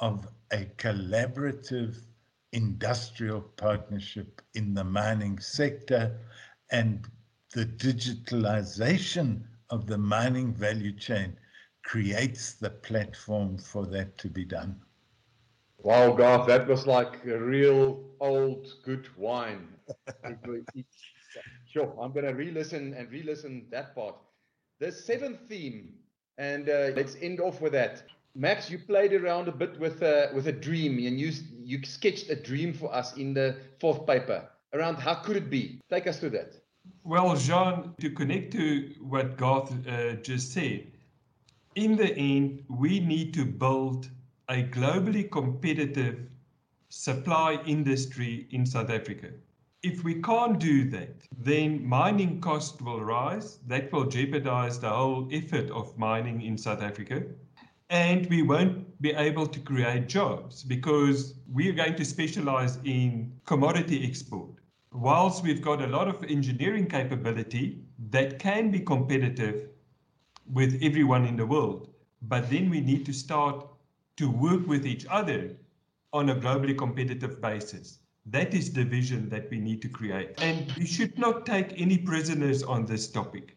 of 0.00 0.26
a 0.52 0.64
collaborative 0.78 1.98
industrial 2.54 3.42
partnership 3.58 4.40
in 4.54 4.72
the 4.72 4.82
mining 4.82 5.38
sector 5.38 6.18
and 6.72 7.06
the 7.52 7.66
digitalization 7.66 9.42
of 9.68 9.86
the 9.86 9.98
mining 9.98 10.54
value 10.54 10.92
chain 10.92 11.36
creates 11.84 12.54
the 12.54 12.70
platform 12.70 13.58
for 13.58 13.84
that 13.84 14.16
to 14.16 14.28
be 14.28 14.46
done. 14.46 14.74
Wow, 15.76 16.12
Garth, 16.12 16.46
that 16.46 16.66
was 16.66 16.86
like 16.86 17.22
a 17.26 17.38
real 17.38 18.00
old 18.18 18.66
good 18.82 19.06
wine. 19.18 19.68
sure, 21.66 21.94
I'm 22.00 22.12
going 22.12 22.24
to 22.24 22.32
re-listen 22.32 22.94
and 22.94 23.10
re-listen 23.10 23.66
that 23.70 23.94
part. 23.94 24.16
The 24.84 24.92
seventh 24.92 25.40
theme, 25.48 25.94
and 26.36 26.68
uh, 26.68 26.90
let's 26.94 27.16
end 27.22 27.40
off 27.40 27.62
with 27.62 27.72
that. 27.72 28.02
Max, 28.34 28.68
you 28.68 28.78
played 28.78 29.14
around 29.14 29.48
a 29.48 29.52
bit 29.52 29.80
with 29.80 30.02
a, 30.02 30.30
with 30.34 30.46
a 30.46 30.52
dream, 30.52 30.98
and 31.06 31.18
you 31.18 31.32
you 31.62 31.82
sketched 31.84 32.28
a 32.28 32.36
dream 32.36 32.74
for 32.74 32.94
us 32.94 33.16
in 33.16 33.32
the 33.32 33.56
fourth 33.80 34.06
paper 34.06 34.46
around 34.74 34.96
how 34.96 35.14
could 35.14 35.36
it 35.36 35.48
be. 35.48 35.80
Take 35.88 36.06
us 36.06 36.20
through 36.20 36.34
that. 36.40 36.60
Well, 37.02 37.34
Jean, 37.34 37.94
to 37.98 38.10
connect 38.10 38.52
to 38.52 38.90
what 39.00 39.38
Garth 39.38 39.72
uh, 39.88 40.16
just 40.16 40.52
said, 40.52 40.86
in 41.76 41.96
the 41.96 42.14
end, 42.14 42.62
we 42.68 43.00
need 43.00 43.32
to 43.34 43.46
build 43.46 44.10
a 44.50 44.64
globally 44.64 45.30
competitive 45.30 46.28
supply 46.90 47.58
industry 47.64 48.48
in 48.50 48.66
South 48.66 48.90
Africa. 48.90 49.30
If 49.84 50.02
we 50.02 50.22
can't 50.22 50.58
do 50.58 50.88
that, 50.92 51.10
then 51.36 51.86
mining 51.86 52.40
cost 52.40 52.80
will 52.80 53.04
rise. 53.04 53.58
That 53.66 53.92
will 53.92 54.06
jeopardize 54.06 54.80
the 54.80 54.88
whole 54.88 55.28
effort 55.30 55.70
of 55.70 55.98
mining 55.98 56.40
in 56.40 56.56
South 56.56 56.80
Africa. 56.80 57.24
And 57.90 58.26
we 58.30 58.40
won't 58.40 58.98
be 59.02 59.10
able 59.10 59.46
to 59.46 59.60
create 59.60 60.08
jobs 60.08 60.62
because 60.62 61.34
we 61.52 61.68
are 61.68 61.74
going 61.74 61.96
to 61.96 62.04
specialize 62.06 62.78
in 62.84 63.38
commodity 63.44 64.08
export. 64.08 64.52
Whilst 64.90 65.44
we've 65.44 65.60
got 65.60 65.82
a 65.82 65.86
lot 65.86 66.08
of 66.08 66.24
engineering 66.24 66.86
capability 66.86 67.84
that 68.08 68.38
can 68.38 68.70
be 68.70 68.80
competitive 68.80 69.68
with 70.50 70.78
everyone 70.82 71.26
in 71.26 71.36
the 71.36 71.44
world. 71.44 71.90
But 72.22 72.48
then 72.48 72.70
we 72.70 72.80
need 72.80 73.04
to 73.04 73.12
start 73.12 73.66
to 74.16 74.30
work 74.30 74.66
with 74.66 74.86
each 74.86 75.04
other 75.10 75.54
on 76.14 76.30
a 76.30 76.36
globally 76.36 76.74
competitive 76.74 77.42
basis. 77.42 77.98
That 78.26 78.54
is 78.54 78.72
the 78.72 78.84
vision 78.84 79.28
that 79.28 79.50
we 79.50 79.60
need 79.60 79.82
to 79.82 79.88
create. 79.88 80.40
And 80.40 80.72
we 80.78 80.86
should 80.86 81.18
not 81.18 81.44
take 81.44 81.78
any 81.78 81.98
prisoners 81.98 82.62
on 82.62 82.86
this 82.86 83.06
topic. 83.06 83.56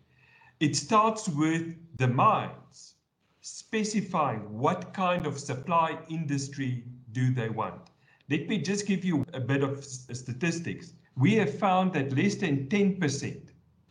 It 0.60 0.75
starts 0.75 1.30
with 1.30 1.75
the 1.97 2.08
mines 2.08 2.95
specifying 3.41 4.41
what 4.51 4.93
kind 4.93 5.25
of 5.25 5.39
supply 5.39 5.97
industry 6.10 6.84
do 7.13 7.34
they 7.34 7.49
want. 7.49 7.82
Let 8.30 8.49
me 8.49 8.58
just 8.58 8.86
give 8.86 9.06
you 9.06 9.23
a 9.34 9.39
bit 9.39 9.63
of 9.63 9.86
statistics. 9.86 10.91
We 11.15 11.36
have 11.36 11.58
found 11.58 11.93
that 11.93 12.15
less 12.15 12.36
than 12.36 12.67
10% 12.67 13.41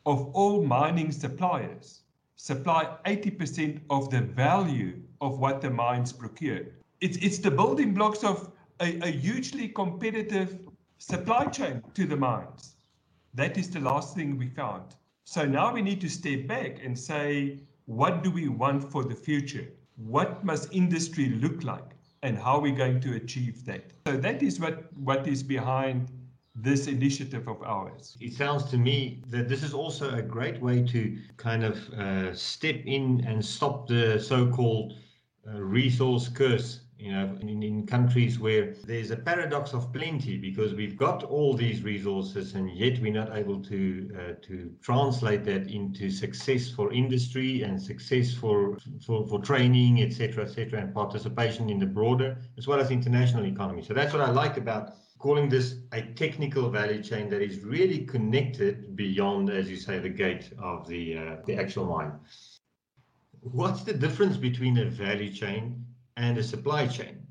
of 0.04 0.26
all 0.34 0.62
mining 0.62 1.10
suppliers 1.10 2.02
supply 2.36 2.96
80% 3.06 3.80
of 3.88 4.10
the 4.10 4.20
value 4.20 5.00
of 5.22 5.38
what 5.38 5.62
the 5.62 5.70
mines 5.70 6.12
procure. 6.12 6.66
It's, 7.00 7.16
it's 7.16 7.38
the 7.38 7.50
building 7.50 7.94
blocks 7.94 8.22
of 8.24 8.52
a, 8.80 8.98
a 9.00 9.10
hugely 9.10 9.68
competitive 9.68 10.65
supply 10.98 11.46
chain 11.46 11.82
to 11.94 12.06
the 12.06 12.16
mines. 12.16 12.76
That 13.34 13.58
is 13.58 13.70
the 13.70 13.80
last 13.80 14.14
thing 14.14 14.38
we 14.38 14.48
found. 14.48 14.94
So 15.24 15.44
now 15.44 15.72
we 15.72 15.82
need 15.82 16.00
to 16.00 16.08
step 16.08 16.46
back 16.46 16.78
and 16.82 16.98
say, 16.98 17.60
what 17.86 18.22
do 18.22 18.30
we 18.30 18.48
want 18.48 18.90
for 18.90 19.04
the 19.04 19.14
future? 19.14 19.68
What 19.96 20.44
must 20.44 20.72
industry 20.72 21.30
look 21.30 21.64
like? 21.64 21.92
And 22.22 22.38
how 22.38 22.56
are 22.56 22.60
we 22.60 22.72
going 22.72 23.00
to 23.00 23.16
achieve 23.16 23.64
that? 23.66 23.84
So 24.06 24.16
that 24.16 24.42
is 24.42 24.58
what, 24.58 24.92
what 24.96 25.28
is 25.28 25.42
behind 25.42 26.10
this 26.54 26.86
initiative 26.86 27.46
of 27.48 27.62
ours. 27.62 28.16
It 28.20 28.32
sounds 28.32 28.64
to 28.70 28.78
me 28.78 29.22
that 29.28 29.48
this 29.48 29.62
is 29.62 29.74
also 29.74 30.14
a 30.14 30.22
great 30.22 30.60
way 30.60 30.82
to 30.84 31.18
kind 31.36 31.62
of 31.62 31.76
uh, 31.90 32.34
step 32.34 32.76
in 32.86 33.22
and 33.26 33.44
stop 33.44 33.86
the 33.86 34.18
so-called 34.18 34.94
uh, 35.46 35.60
resource 35.60 36.28
curse. 36.28 36.80
You 37.06 37.12
know, 37.12 37.38
in, 37.40 37.62
in 37.62 37.86
countries 37.86 38.40
where 38.40 38.74
there's 38.84 39.12
a 39.12 39.16
paradox 39.16 39.72
of 39.74 39.92
plenty 39.92 40.36
because 40.36 40.74
we've 40.74 40.96
got 40.96 41.22
all 41.22 41.54
these 41.54 41.84
resources 41.84 42.54
and 42.54 42.68
yet 42.76 43.00
we're 43.00 43.12
not 43.12 43.36
able 43.36 43.62
to 43.62 44.10
uh, 44.18 44.32
to 44.48 44.72
translate 44.82 45.44
that 45.44 45.70
into 45.70 46.10
success 46.10 46.68
for 46.68 46.92
industry 46.92 47.62
and 47.62 47.80
success 47.80 48.34
for 48.34 48.76
for, 49.06 49.24
for 49.28 49.38
training, 49.40 50.02
etc., 50.02 50.46
etc., 50.46 50.80
and 50.80 50.92
participation 50.92 51.70
in 51.70 51.78
the 51.78 51.86
broader 51.86 52.38
as 52.58 52.66
well 52.66 52.80
as 52.80 52.90
international 52.90 53.46
economy. 53.46 53.82
So 53.82 53.94
that's 53.94 54.12
what 54.12 54.22
I 54.22 54.32
like 54.32 54.56
about 54.56 54.94
calling 55.20 55.48
this 55.48 55.76
a 55.92 56.02
technical 56.02 56.70
value 56.70 57.04
chain 57.04 57.30
that 57.30 57.40
is 57.40 57.60
really 57.60 58.00
connected 58.04 58.96
beyond, 58.96 59.48
as 59.48 59.70
you 59.70 59.76
say, 59.76 60.00
the 60.00 60.08
gate 60.08 60.50
of 60.58 60.88
the 60.88 61.18
uh, 61.18 61.36
the 61.46 61.54
actual 61.54 61.84
mine. 61.84 62.14
What's 63.42 63.84
the 63.84 63.92
difference 63.92 64.36
between 64.36 64.78
a 64.78 64.86
value 64.86 65.32
chain 65.32 65.85
and 66.16 66.38
a 66.38 66.42
supply 66.42 66.86
chain? 66.86 67.26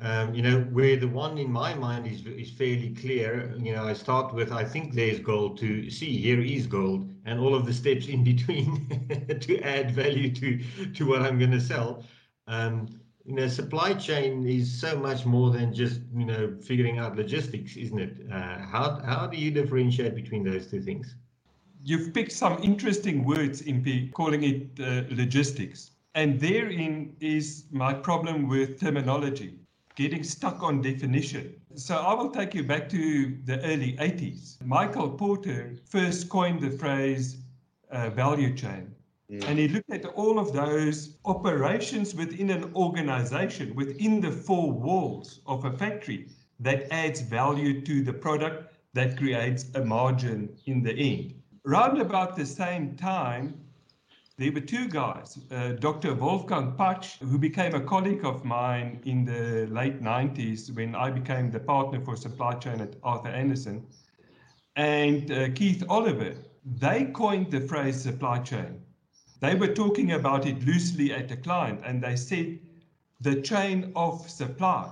Um, 0.00 0.34
you 0.34 0.42
know, 0.42 0.62
where 0.72 0.96
the 0.96 1.06
one 1.06 1.38
in 1.38 1.50
my 1.52 1.74
mind 1.74 2.06
is 2.06 2.26
is 2.26 2.50
fairly 2.50 2.94
clear. 2.94 3.54
You 3.58 3.74
know, 3.74 3.84
I 3.86 3.92
start 3.92 4.34
with 4.34 4.50
I 4.50 4.64
think 4.64 4.94
there's 4.94 5.20
gold 5.20 5.58
to 5.58 5.90
see. 5.90 6.16
Here 6.16 6.40
is 6.40 6.66
gold, 6.66 7.08
and 7.24 7.38
all 7.38 7.54
of 7.54 7.66
the 7.66 7.72
steps 7.72 8.08
in 8.08 8.24
between 8.32 8.88
to 9.40 9.60
add 9.60 9.92
value 9.92 10.32
to 10.34 10.58
to 10.94 11.06
what 11.06 11.22
I'm 11.22 11.38
going 11.38 11.52
to 11.52 11.60
sell. 11.60 12.04
Um, 12.48 12.88
you 13.24 13.34
know, 13.34 13.46
supply 13.46 13.94
chain 13.94 14.44
is 14.46 14.80
so 14.80 14.98
much 14.98 15.24
more 15.24 15.50
than 15.50 15.72
just 15.72 16.00
you 16.14 16.24
know 16.24 16.56
figuring 16.60 16.98
out 16.98 17.14
logistics, 17.16 17.76
isn't 17.76 17.98
it? 17.98 18.26
Uh, 18.32 18.58
how 18.58 19.00
how 19.04 19.26
do 19.28 19.36
you 19.36 19.50
differentiate 19.52 20.16
between 20.16 20.42
those 20.42 20.66
two 20.66 20.80
things? 20.82 21.14
You've 21.84 22.12
picked 22.12 22.32
some 22.32 22.62
interesting 22.62 23.24
words, 23.24 23.62
MP, 23.62 24.12
calling 24.12 24.42
it 24.42 24.80
uh, 24.80 25.02
logistics, 25.14 25.91
and 26.14 26.40
therein 26.40 27.16
is 27.20 27.64
my 27.70 27.94
problem 27.94 28.48
with 28.48 28.80
terminology, 28.80 29.58
getting 29.96 30.22
stuck 30.22 30.62
on 30.62 30.82
definition. 30.82 31.54
So 31.74 31.96
I 31.96 32.14
will 32.14 32.30
take 32.30 32.54
you 32.54 32.64
back 32.64 32.88
to 32.90 33.36
the 33.44 33.60
early 33.64 33.96
80s. 33.96 34.62
Michael 34.64 35.10
Porter 35.10 35.76
first 35.88 36.28
coined 36.28 36.60
the 36.60 36.70
phrase 36.70 37.38
uh, 37.90 38.10
value 38.10 38.54
chain 38.54 38.94
Mm. 39.32 39.48
And 39.48 39.58
he 39.58 39.68
looked 39.68 39.90
at 39.90 40.04
all 40.04 40.38
of 40.38 40.52
those 40.52 41.16
operations 41.24 42.14
within 42.14 42.50
an 42.50 42.70
organization, 42.74 43.74
within 43.74 44.20
the 44.20 44.30
four 44.30 44.70
walls 44.70 45.40
of 45.46 45.64
a 45.64 45.72
factory 45.72 46.28
that 46.60 46.92
adds 46.92 47.22
value 47.22 47.80
to 47.80 48.02
the 48.02 48.12
product 48.12 48.74
that 48.92 49.16
creates 49.16 49.66
a 49.74 49.84
margin 49.84 50.54
in 50.66 50.82
the 50.82 50.92
end. 50.92 51.34
Round 51.64 51.98
about 52.00 52.36
the 52.36 52.44
same 52.44 52.94
time, 52.94 53.58
there 54.42 54.50
were 54.50 54.58
two 54.58 54.88
guys, 54.88 55.38
uh, 55.52 55.68
Dr. 55.78 56.14
Wolfgang 56.14 56.72
Partsch, 56.72 57.16
who 57.20 57.38
became 57.38 57.76
a 57.76 57.80
colleague 57.80 58.24
of 58.24 58.44
mine 58.44 59.00
in 59.04 59.24
the 59.24 59.68
late 59.72 60.02
90s 60.02 60.74
when 60.74 60.96
I 60.96 61.10
became 61.10 61.52
the 61.52 61.60
partner 61.60 62.00
for 62.00 62.16
supply 62.16 62.54
chain 62.54 62.80
at 62.80 62.96
Arthur 63.04 63.28
Andersen, 63.28 63.86
and 64.74 65.30
uh, 65.30 65.50
Keith 65.50 65.84
Oliver. 65.88 66.34
They 66.64 67.04
coined 67.04 67.52
the 67.52 67.60
phrase 67.60 68.02
supply 68.02 68.40
chain. 68.40 68.82
They 69.38 69.54
were 69.54 69.72
talking 69.74 70.10
about 70.12 70.44
it 70.44 70.66
loosely 70.66 71.12
at 71.12 71.28
the 71.28 71.36
client 71.36 71.80
and 71.84 72.02
they 72.02 72.16
said 72.16 72.58
the 73.20 73.42
chain 73.42 73.92
of 73.94 74.28
supply. 74.28 74.90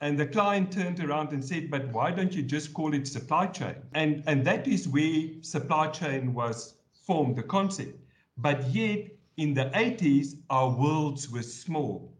And 0.00 0.18
the 0.18 0.26
client 0.26 0.72
turned 0.72 1.00
around 1.00 1.32
and 1.32 1.44
said, 1.44 1.70
but 1.70 1.88
why 1.88 2.12
don't 2.12 2.32
you 2.32 2.42
just 2.42 2.72
call 2.72 2.94
it 2.94 3.06
supply 3.06 3.48
chain? 3.48 3.74
And, 3.92 4.22
and 4.26 4.46
that 4.46 4.66
is 4.66 4.88
where 4.88 5.24
supply 5.42 5.88
chain 5.88 6.32
was 6.32 6.77
formed, 7.08 7.36
the 7.36 7.42
concept. 7.42 7.98
But 8.36 8.68
yet, 8.68 9.08
in 9.38 9.54
the 9.54 9.70
80s, 9.74 10.34
our 10.50 10.70
worlds 10.70 11.30
were 11.30 11.42
small 11.42 12.12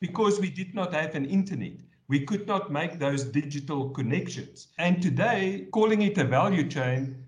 because 0.00 0.40
we 0.40 0.50
did 0.50 0.72
not 0.72 0.94
have 0.94 1.16
an 1.16 1.24
internet. 1.26 1.78
We 2.08 2.20
could 2.20 2.46
not 2.46 2.70
make 2.70 2.98
those 2.98 3.24
digital 3.24 3.90
connections. 3.90 4.68
And 4.78 5.02
today, 5.02 5.66
calling 5.72 6.02
it 6.02 6.16
a 6.18 6.24
value 6.24 6.68
chain 6.68 7.24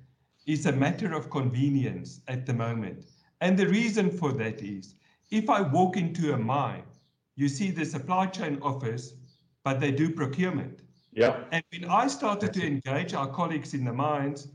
is 0.46 0.66
a 0.66 0.72
matter 0.72 1.12
of 1.12 1.28
convenience 1.28 2.20
at 2.28 2.46
the 2.46 2.54
moment. 2.54 3.04
And 3.40 3.58
the 3.58 3.66
reason 3.66 4.10
for 4.10 4.32
that 4.34 4.62
is 4.62 4.94
if 5.30 5.50
I 5.50 5.60
walk 5.60 5.96
into 5.96 6.32
a 6.32 6.38
mine, 6.38 6.84
you 7.34 7.48
see 7.48 7.70
the 7.72 7.84
supply 7.84 8.26
chain 8.26 8.58
office, 8.62 9.14
but 9.64 9.80
they 9.80 9.90
do 9.90 10.10
procurement. 10.10 10.80
Yeah. 11.12 11.44
And 11.50 11.64
when 11.72 11.84
I 11.90 12.06
started 12.06 12.52
to 12.54 12.64
engage 12.64 13.12
our 13.12 13.28
colleagues 13.28 13.74
in 13.74 13.84
the 13.84 13.92
mines, 13.92 14.48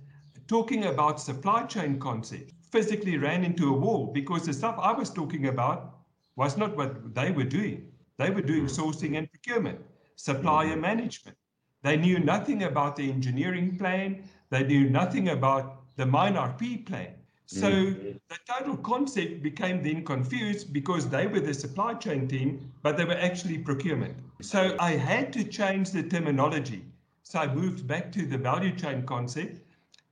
talking 0.47 0.85
about 0.85 1.19
supply 1.19 1.63
chain 1.63 1.99
concepts, 1.99 2.53
physically 2.71 3.17
ran 3.17 3.43
into 3.43 3.69
a 3.73 3.77
wall 3.77 4.07
because 4.13 4.45
the 4.45 4.53
stuff 4.53 4.75
I 4.79 4.91
was 4.91 5.09
talking 5.09 5.47
about 5.47 5.99
was 6.35 6.57
not 6.57 6.75
what 6.75 7.13
they 7.13 7.31
were 7.31 7.43
doing. 7.43 7.91
They 8.17 8.29
were 8.29 8.41
doing 8.41 8.65
sourcing 8.65 9.17
and 9.17 9.29
procurement, 9.29 9.79
supplier 10.15 10.75
management. 10.75 11.37
They 11.83 11.97
knew 11.97 12.19
nothing 12.19 12.63
about 12.63 12.95
the 12.95 13.09
engineering 13.09 13.77
plan. 13.77 14.23
They 14.49 14.63
knew 14.63 14.89
nothing 14.89 15.29
about 15.29 15.95
the 15.95 16.05
mine 16.05 16.35
RP 16.35 16.77
plan. 16.77 17.13
So 17.45 17.69
Mm. 17.69 18.19
the 18.29 18.37
total 18.47 18.77
concept 18.77 19.43
became 19.43 19.83
then 19.83 20.03
confused 20.05 20.73
because 20.73 21.09
they 21.09 21.27
were 21.27 21.41
the 21.41 21.53
supply 21.53 21.93
chain 21.95 22.27
team, 22.27 22.71
but 22.81 22.97
they 22.97 23.05
were 23.05 23.19
actually 23.29 23.57
procurement. 23.59 24.15
So 24.41 24.75
I 24.79 24.91
had 24.91 25.33
to 25.33 25.43
change 25.43 25.91
the 25.91 26.03
terminology. 26.03 26.85
So 27.23 27.39
I 27.39 27.53
moved 27.53 27.85
back 27.87 28.11
to 28.13 28.25
the 28.25 28.37
value 28.37 28.75
chain 28.75 29.05
concept. 29.05 29.59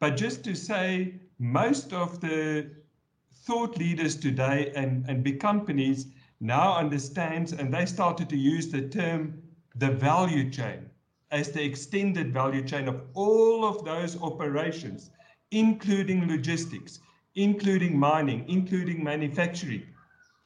But 0.02 0.18
just 0.18 0.44
to 0.46 0.56
say, 0.56 1.14
most 1.38 1.94
of 1.94 2.20
the 2.22 2.72
thought 3.46 3.78
leaders 3.78 4.16
today 4.16 4.72
and, 4.76 5.06
and 5.08 5.24
big 5.24 5.40
companies 5.40 6.08
now 6.40 6.76
understands 6.76 7.54
and 7.54 7.72
they 7.72 7.86
started 7.86 8.28
to 8.30 8.36
use 8.36 8.72
the 8.72 8.82
term 8.82 9.44
the 9.76 9.92
value 9.92 10.50
chain 10.50 10.90
as 11.30 11.52
the 11.52 11.64
extended 11.64 12.34
value 12.34 12.64
chain 12.64 12.88
of 12.88 13.00
all 13.14 13.64
of 13.64 13.86
those 13.86 14.20
operations, 14.24 15.12
including 15.52 16.28
logistics, 16.28 17.00
including 17.36 17.98
mining, 17.98 18.44
including 18.50 19.04
manufacturing, 19.04 19.84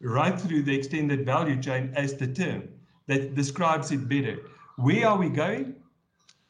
right 0.02 0.40
through 0.40 0.64
the 0.64 0.76
extended 0.76 1.26
value 1.26 1.60
chain 1.62 1.94
as 1.96 2.14
the 2.16 2.28
term 2.28 2.68
that 3.08 3.36
describes 3.36 3.90
it 3.92 4.10
better. 4.10 4.38
Where 4.76 5.08
are 5.08 5.18
we 5.18 5.30
going? 5.30 5.76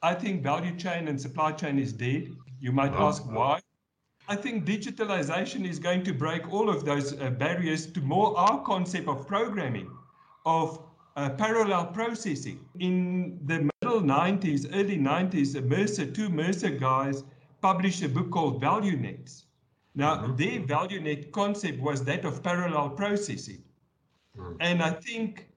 I 0.02 0.15
think 0.15 0.41
value 0.41 0.76
chain 0.76 1.08
and 1.08 1.22
supply 1.22 1.52
chain 1.52 1.78
is 1.78 1.94
dead. 1.94 2.36
You 2.65 2.71
might 2.71 2.93
ask 2.93 3.21
why. 3.32 3.60
I 4.28 4.36
think 4.36 4.65
digitalization 4.65 5.69
is 5.69 5.78
going 5.78 6.04
to 6.06 6.13
break 6.13 6.51
all 6.51 6.67
of 6.67 6.84
those 6.84 7.13
uh, 7.13 7.30
barriers 7.30 7.86
to 7.91 8.01
more 8.01 8.36
our 8.36 8.63
concept 8.63 9.08
of 9.08 9.28
programming, 9.28 9.88
of 10.47 10.80
uh, 11.15 11.30
parallel 11.30 11.86
processing. 11.86 12.65
In 12.80 13.39
the 13.45 13.69
middle 13.69 14.01
90s, 14.01 14.67
early 14.73 14.97
90s, 14.97 15.54
the 15.54 15.62
Mercer, 15.62 16.08
two 16.08 16.28
Mercer 16.30 16.71
guys 16.71 17.23
published 17.62 18.01
a 18.01 18.10
book 18.10 18.32
called 18.32 18.60
Value 18.62 18.97
Nets. 18.97 19.43
Now, 19.93 20.25
their 20.25 20.60
value 20.60 21.01
net 21.01 21.32
concept 21.32 21.80
was 21.80 22.04
that 22.06 22.25
of 22.25 22.41
parallel 22.41 22.89
processing. 22.89 23.62
And 24.60 24.82
I 24.82 24.89
think 24.89 25.49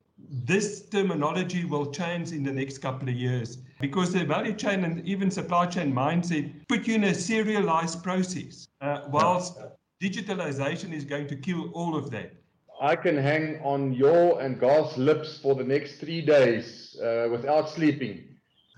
this 0.44 0.86
terminology 0.90 1.64
will 1.64 1.90
change 1.90 2.32
in 2.32 2.42
the 2.42 2.52
next 2.52 2.78
couple 2.78 3.08
of 3.08 3.14
years 3.14 3.56
because 3.80 4.12
the 4.12 4.24
value 4.24 4.54
chain 4.54 4.84
and 4.84 5.06
even 5.06 5.30
supply 5.30 5.66
chain 5.66 5.92
mindset 5.92 6.52
put 6.68 6.86
you 6.86 6.96
in 6.96 7.04
a 7.04 7.14
serialized 7.14 8.02
process, 8.02 8.68
uh, 8.80 9.02
whilst 9.08 9.58
digitalization 10.02 10.92
is 10.92 11.04
going 11.04 11.26
to 11.26 11.36
kill 11.36 11.70
all 11.72 11.96
of 11.96 12.10
that. 12.10 12.32
I 12.80 12.94
can 12.94 13.16
hang 13.16 13.60
on 13.62 13.92
your 13.92 14.40
and 14.40 14.58
Garth's 14.58 14.96
lips 14.96 15.38
for 15.38 15.54
the 15.56 15.64
next 15.64 15.98
three 15.98 16.20
days 16.20 16.96
uh, 17.02 17.28
without 17.30 17.68
sleeping. 17.68 18.24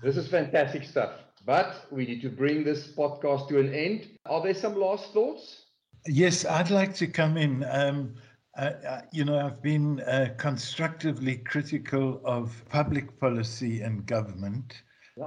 This 0.01 0.17
is 0.17 0.27
fantastic 0.27 0.83
stuff. 0.83 1.11
But 1.45 1.85
we 1.91 2.05
need 2.05 2.21
to 2.21 2.29
bring 2.29 2.63
this 2.63 2.87
podcast 2.87 3.47
to 3.49 3.59
an 3.59 3.73
end. 3.73 4.07
Are 4.25 4.41
there 4.41 4.53
some 4.53 4.75
last 4.75 5.11
thoughts? 5.13 5.65
Yes, 6.07 6.45
I'd 6.45 6.69
like 6.69 6.93
to 6.95 7.07
come 7.07 7.37
in. 7.37 7.63
Um, 7.69 8.15
uh, 8.57 8.71
uh, 8.87 9.01
you 9.11 9.23
know, 9.23 9.39
I've 9.39 9.61
been 9.61 10.01
uh, 10.01 10.33
constructively 10.37 11.37
critical 11.37 12.21
of 12.25 12.63
public 12.69 13.19
policy 13.19 13.81
and 13.81 14.05
government. 14.05 14.83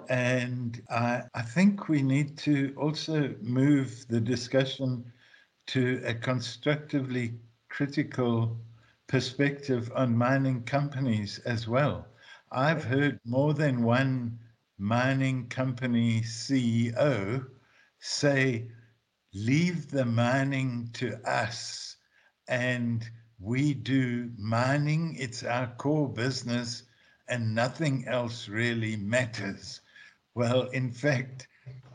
And 0.09 0.83
I, 0.90 1.22
I 1.35 1.42
think 1.42 1.88
we 1.88 2.02
need 2.02 2.37
to 2.38 2.74
also 2.76 3.35
move 3.40 4.07
the 4.09 4.20
discussion 4.20 5.04
to 5.68 6.02
a 6.04 6.14
constructively 6.14 7.35
critical 7.68 8.57
perspective 9.07 9.90
on 9.94 10.16
mining 10.16 10.62
companies 10.62 11.38
as 11.40 11.68
well. 11.68 12.07
I've 12.52 12.85
heard 12.85 13.18
more 13.24 13.54
than 13.54 13.83
one 13.83 14.38
mining 14.78 15.48
company 15.48 16.20
CEO 16.22 17.46
say, 18.00 18.68
leave 19.33 19.90
the 19.90 20.04
mining 20.04 20.90
to 20.94 21.16
us 21.28 21.96
and 22.48 23.09
we 23.40 23.74
do 23.74 24.30
mining, 24.38 25.16
it's 25.18 25.42
our 25.42 25.66
core 25.76 26.09
business, 26.09 26.85
and 27.28 27.54
nothing 27.54 28.07
else 28.07 28.48
really 28.48 28.96
matters. 28.96 29.80
Well, 30.36 30.62
in 30.70 30.90
fact, 30.90 31.46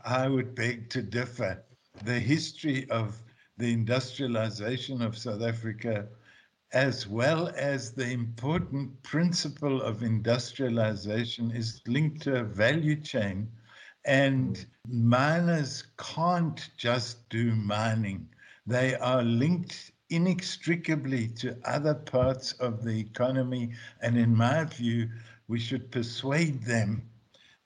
I 0.04 0.26
would 0.26 0.54
beg 0.54 0.88
to 0.90 1.02
differ. 1.02 1.62
The 2.04 2.18
history 2.18 2.88
of 2.88 3.20
the 3.58 3.70
industrialization 3.70 5.02
of 5.02 5.18
South 5.18 5.42
Africa, 5.42 6.08
as 6.72 7.06
well 7.06 7.48
as 7.48 7.92
the 7.92 8.10
important 8.10 9.02
principle 9.02 9.82
of 9.82 10.02
industrialization, 10.02 11.50
is 11.50 11.82
linked 11.86 12.22
to 12.22 12.40
a 12.40 12.44
value 12.44 12.96
chain. 12.96 13.50
And 14.06 14.64
miners 14.88 15.84
can't 15.98 16.70
just 16.78 17.28
do 17.28 17.54
mining, 17.54 18.26
they 18.66 18.94
are 18.94 19.22
linked 19.22 19.92
inextricably 20.08 21.28
to 21.28 21.58
other 21.66 21.94
parts 21.94 22.52
of 22.52 22.84
the 22.84 22.98
economy. 22.98 23.72
And 24.00 24.16
in 24.16 24.34
my 24.34 24.64
view, 24.64 25.10
we 25.48 25.58
should 25.60 25.90
persuade 25.92 26.62
them 26.62 27.02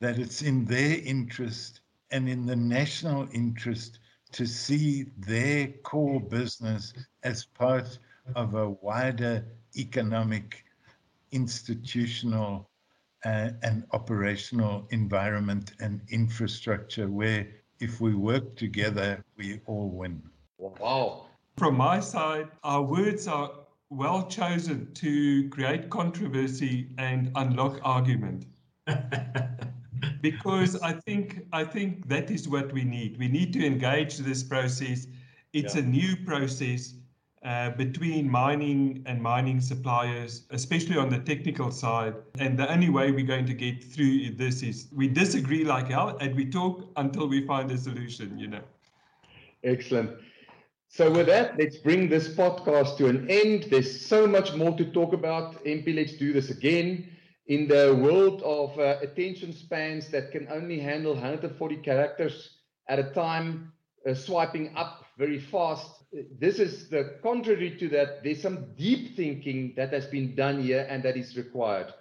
that 0.05 0.19
it's 0.19 0.43
in 0.43 0.67
their 0.67 0.99
interest 0.99 1.81
and 2.11 2.29
in 2.29 2.45
the 2.45 2.55
national 2.55 3.27
interest 3.33 4.01
to 4.33 4.45
see 4.45 5.07
their 5.17 5.69
core 5.83 6.21
business 6.21 6.93
as 7.23 7.47
part 7.47 7.99
of 8.37 8.55
a 8.55 8.69
wider 8.69 9.47
economic, 9.79 10.62
institutional, 11.33 12.69
uh, 13.25 13.49
and 13.62 13.87
operational 13.93 14.87
environment 14.90 15.73
and 15.81 16.03
infrastructure 16.11 17.09
where 17.09 17.47
if 17.81 18.03
we 18.03 18.14
work 18.14 18.57
together, 18.57 19.25
we 19.38 19.59
all 19.64 19.88
win. 19.88 20.23
Wow. 20.59 21.29
From 21.57 21.79
my 21.79 22.01
side, 22.01 22.49
our 22.62 22.83
words 22.83 23.27
are 23.27 23.53
well 23.88 24.27
chosen 24.27 24.93
to 24.97 25.49
create 25.49 25.88
controversy 25.88 26.90
and 26.99 27.31
unlock 27.37 27.81
argument. 27.83 28.45
because 30.21 30.77
I 30.81 30.93
think 30.93 31.47
I 31.53 31.64
think 31.64 32.09
that 32.09 32.31
is 32.31 32.49
what 32.49 32.73
we 32.73 32.85
need. 32.85 33.19
We 33.19 33.29
need 33.29 33.53
to 33.55 33.64
engage 33.64 34.19
this 34.19 34.43
process. 34.43 35.07
It's 35.53 35.75
Yeah. 35.75 35.83
a 35.83 35.85
new 35.85 36.17
process 36.25 36.95
uh, 37.45 37.71
between 37.71 38.29
mining 38.31 39.03
and 39.07 39.21
mining 39.23 39.61
suppliers, 39.61 40.47
especially 40.51 40.97
on 40.97 41.11
the 41.11 41.19
technical 41.19 41.71
side. 41.71 42.14
And 42.38 42.59
the 42.59 42.71
only 42.73 42.88
way 42.88 43.12
we're 43.12 43.27
going 43.27 43.47
to 43.47 43.55
get 43.55 43.85
through 43.85 44.31
this 44.31 44.62
is 44.62 44.88
we 44.93 45.09
disagree 45.09 45.62
like 45.64 45.88
hell 45.88 46.17
and 46.21 46.35
we 46.35 46.47
talk 46.47 46.90
until 46.97 47.27
we 47.29 47.47
find 47.47 47.71
a 47.71 47.77
solution. 47.79 48.38
You 48.38 48.49
know. 48.49 48.62
Excellent. 49.62 50.11
So 50.88 51.11
with 51.11 51.27
that, 51.27 51.59
let's 51.59 51.77
bring 51.77 52.09
this 52.09 52.29
podcast 52.29 52.97
to 52.99 53.09
an 53.09 53.29
end. 53.29 53.64
There's 53.64 54.01
so 54.07 54.27
much 54.27 54.55
more 54.55 54.77
to 54.77 54.85
talk 54.85 55.12
about. 55.12 55.62
MP, 55.64 55.95
let's 55.95 56.14
do 56.14 56.33
this 56.33 56.51
again. 56.51 57.09
In 57.46 57.68
the 57.68 57.94
world 57.94 58.42
of 58.42 58.78
uh, 58.78 58.96
attention 59.02 59.52
spans 59.52 60.09
that 60.09 60.33
can 60.33 60.48
only 60.50 60.80
handle 60.80 61.12
140 61.12 61.77
characters 61.77 62.56
at 62.88 62.98
a 62.98 63.10
time, 63.10 63.73
uh, 64.08 64.14
swiping 64.14 64.75
up 64.77 65.04
very 65.19 65.38
fast. 65.38 66.04
This 66.38 66.58
is 66.58 66.88
the 66.88 67.19
contrary 67.23 67.77
to 67.79 67.88
that. 67.90 68.23
There's 68.23 68.40
some 68.40 68.75
deep 68.77 69.14
thinking 69.14 69.75
that 69.77 69.92
has 69.92 70.06
been 70.06 70.35
done 70.35 70.62
here 70.62 70.87
and 70.88 71.02
that 71.02 71.19
is 71.19 71.37
required. 71.37 71.92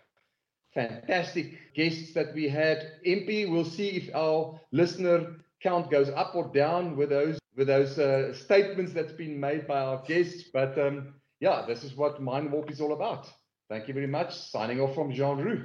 Fantastic 0.73 1.73
guests 1.75 2.13
that 2.13 2.33
we 2.33 2.47
had. 2.47 2.93
MP, 3.05 3.49
we'll 3.49 3.65
see 3.65 3.89
if 3.89 4.15
our 4.15 4.59
listener 4.71 5.35
count 5.61 5.91
goes 5.91 6.09
up 6.09 6.35
or 6.35 6.51
down 6.53 6.95
with 6.95 7.09
those 7.09 7.37
with 7.55 7.67
those 7.67 7.99
uh, 7.99 8.33
statements 8.33 8.93
that's 8.93 9.13
been 9.13 9.39
made 9.39 9.67
by 9.67 9.79
our 9.79 10.03
guests. 10.07 10.43
But 10.51 10.77
um, 10.79 11.15
yeah, 11.39 11.65
this 11.67 11.83
is 11.83 11.95
what 11.95 12.21
Mind 12.21 12.51
Warp 12.51 12.71
is 12.71 12.81
all 12.81 12.93
about. 12.93 13.27
Thank 13.73 13.87
you 13.87 13.95
very 13.95 14.05
much. 14.05 14.35
Signing 14.35 14.79
off 14.79 14.93
from 14.93 15.11
Jean 15.11 15.39
Roux. 15.39 15.63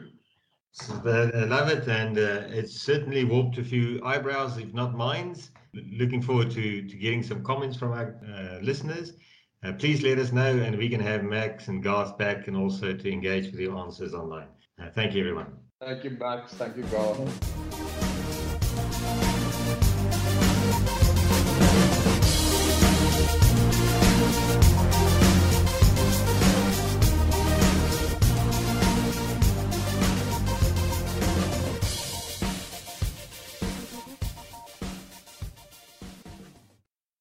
Uh, 1.04 1.30
I 1.34 1.44
love 1.44 1.68
it, 1.68 1.86
and 1.88 2.16
uh, 2.16 2.44
it's 2.48 2.80
certainly 2.80 3.22
warped 3.24 3.58
a 3.58 3.62
few 3.62 4.00
eyebrows, 4.02 4.56
if 4.56 4.72
not 4.72 4.94
minds. 4.96 5.50
L- 5.76 5.82
Looking 5.98 6.22
forward 6.22 6.50
to, 6.52 6.88
to 6.88 6.96
getting 6.96 7.22
some 7.22 7.44
comments 7.44 7.76
from 7.76 7.92
our 7.92 8.18
uh, 8.26 8.60
listeners. 8.62 9.12
Uh, 9.62 9.74
please 9.74 10.02
let 10.02 10.18
us 10.18 10.32
know, 10.32 10.56
and 10.56 10.78
we 10.78 10.88
can 10.88 11.00
have 11.00 11.22
Max 11.22 11.68
and 11.68 11.82
Garth 11.82 12.16
back, 12.16 12.48
and 12.48 12.56
also 12.56 12.94
to 12.94 13.12
engage 13.12 13.50
with 13.50 13.60
your 13.60 13.76
answers 13.76 14.14
online. 14.14 14.48
Uh, 14.82 14.88
thank 14.88 15.12
you, 15.12 15.20
everyone. 15.20 15.52
Thank 15.78 16.02
you, 16.02 16.16
Max. 16.18 16.54
Thank 16.54 16.78
you, 16.78 16.84
Garth. 16.84 18.24